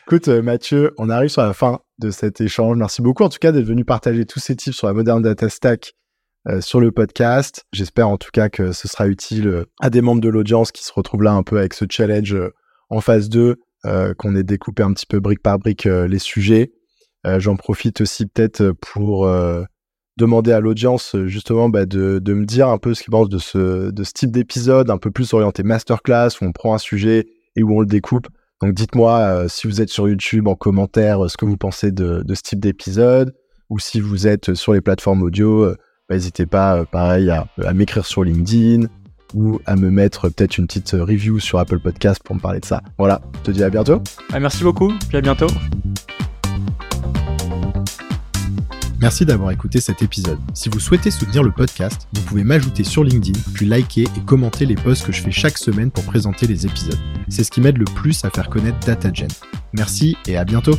Écoute, 0.07 0.27
Mathieu, 0.27 0.91
on 0.97 1.09
arrive 1.09 1.29
sur 1.29 1.41
la 1.41 1.53
fin 1.53 1.79
de 1.99 2.09
cet 2.09 2.41
échange. 2.41 2.77
Merci 2.77 3.01
beaucoup 3.01 3.23
en 3.23 3.29
tout 3.29 3.37
cas 3.39 3.51
d'être 3.51 3.65
venu 3.65 3.85
partager 3.85 4.25
tous 4.25 4.39
ces 4.39 4.55
tips 4.55 4.75
sur 4.75 4.87
la 4.87 4.93
moderne 4.93 5.21
data 5.21 5.49
stack 5.49 5.89
euh, 5.89 6.04
sur 6.59 6.79
le 6.79 6.91
podcast. 6.91 7.65
J'espère 7.73 8.09
en 8.09 8.17
tout 8.17 8.29
cas 8.31 8.49
que 8.49 8.71
ce 8.71 8.87
sera 8.87 9.07
utile 9.07 9.47
euh, 9.47 9.65
à 9.79 9.89
des 9.89 10.01
membres 10.01 10.21
de 10.21 10.29
l'audience 10.29 10.71
qui 10.71 10.83
se 10.83 10.93
retrouvent 10.93 11.23
là 11.23 11.33
un 11.33 11.43
peu 11.43 11.57
avec 11.57 11.73
ce 11.73 11.85
challenge 11.89 12.33
euh, 12.33 12.53
en 12.89 13.01
phase 13.01 13.29
2, 13.29 13.55
qu'on 14.17 14.35
ait 14.35 14.43
découpé 14.43 14.83
un 14.83 14.93
petit 14.93 15.05
peu 15.05 15.19
brique 15.19 15.43
par 15.43 15.59
brique 15.59 15.85
les 15.85 16.17
sujets. 16.17 16.71
J'en 17.23 17.55
profite 17.55 18.01
aussi 18.01 18.25
peut-être 18.25 18.71
pour 18.71 19.27
demander 20.17 20.51
à 20.51 20.59
l'audience 20.59 21.15
justement 21.25 21.69
bah, 21.69 21.85
de, 21.85 22.21
me 22.27 22.45
dire 22.45 22.69
un 22.69 22.77
peu 22.77 22.93
ce 22.93 23.03
qu'ils 23.03 23.11
pensent 23.11 23.29
de 23.29 23.37
ce, 23.37 23.91
type 24.13 24.31
d'épisode 24.31 24.89
un 24.89 24.97
peu 24.97 25.11
plus 25.11 25.33
orienté 25.33 25.63
masterclass 25.63 26.29
où 26.41 26.45
on 26.45 26.51
prend 26.51 26.73
un 26.73 26.79
sujet 26.79 27.27
et 27.55 27.63
où 27.63 27.75
on 27.75 27.79
le 27.79 27.85
découpe. 27.85 28.27
Donc 28.61 28.73
dites-moi 28.73 29.19
euh, 29.19 29.47
si 29.47 29.67
vous 29.67 29.81
êtes 29.81 29.89
sur 29.89 30.07
YouTube 30.07 30.47
en 30.47 30.55
commentaire 30.55 31.25
euh, 31.25 31.27
ce 31.27 31.37
que 31.37 31.45
vous 31.45 31.57
pensez 31.57 31.91
de, 31.91 32.23
ce 32.33 32.41
type 32.41 32.59
d'épisode 32.59 33.35
ou 33.69 33.79
si 33.79 33.99
vous 33.99 34.27
êtes 34.27 34.53
sur 34.53 34.73
les 34.73 34.81
plateformes 34.81 35.23
audio, 35.23 35.63
euh, 35.63 35.77
n'hésitez 36.09 36.45
pas 36.45 36.85
pareil 36.85 37.29
à, 37.29 37.73
m'écrire 37.73 38.05
sur 38.05 38.23
LinkedIn 38.23 38.87
ou 39.33 39.59
à 39.65 39.75
me 39.75 39.89
mettre 39.89 40.29
peut-être 40.29 40.57
une 40.57 40.67
petite 40.67 40.91
review 40.91 41.39
sur 41.39 41.59
Apple 41.59 41.79
Podcast 41.79 42.21
pour 42.23 42.35
me 42.35 42.39
parler 42.39 42.59
de 42.59 42.65
ça. 42.65 42.81
Voilà, 42.97 43.21
je 43.35 43.39
te 43.41 43.51
dis 43.51 43.63
à 43.63 43.69
bientôt. 43.69 44.01
Ah, 44.31 44.39
merci 44.39 44.63
beaucoup, 44.63 44.93
puis 45.09 45.17
à 45.17 45.21
bientôt. 45.21 45.47
Merci 49.01 49.25
d'avoir 49.25 49.51
écouté 49.51 49.81
cet 49.81 50.01
épisode. 50.01 50.39
Si 50.53 50.69
vous 50.69 50.79
souhaitez 50.79 51.11
soutenir 51.11 51.43
le 51.43 51.51
podcast, 51.51 52.07
vous 52.13 52.21
pouvez 52.21 52.43
m'ajouter 52.43 52.83
sur 52.83 53.03
LinkedIn, 53.03 53.39
puis 53.53 53.65
liker 53.65 54.03
et 54.03 54.21
commenter 54.25 54.65
les 54.65 54.75
posts 54.75 55.05
que 55.05 55.11
je 55.11 55.21
fais 55.21 55.31
chaque 55.31 55.57
semaine 55.57 55.91
pour 55.91 56.05
présenter 56.05 56.47
les 56.47 56.65
épisodes. 56.65 56.97
C'est 57.27 57.43
ce 57.43 57.51
qui 57.51 57.61
m'aide 57.61 57.77
le 57.77 57.85
plus 57.85 58.23
à 58.23 58.29
faire 58.29 58.49
connaître 58.49 58.79
DataGen. 58.79 59.27
Merci 59.73 60.17
et 60.27 60.37
à 60.37 60.45
bientôt 60.45 60.75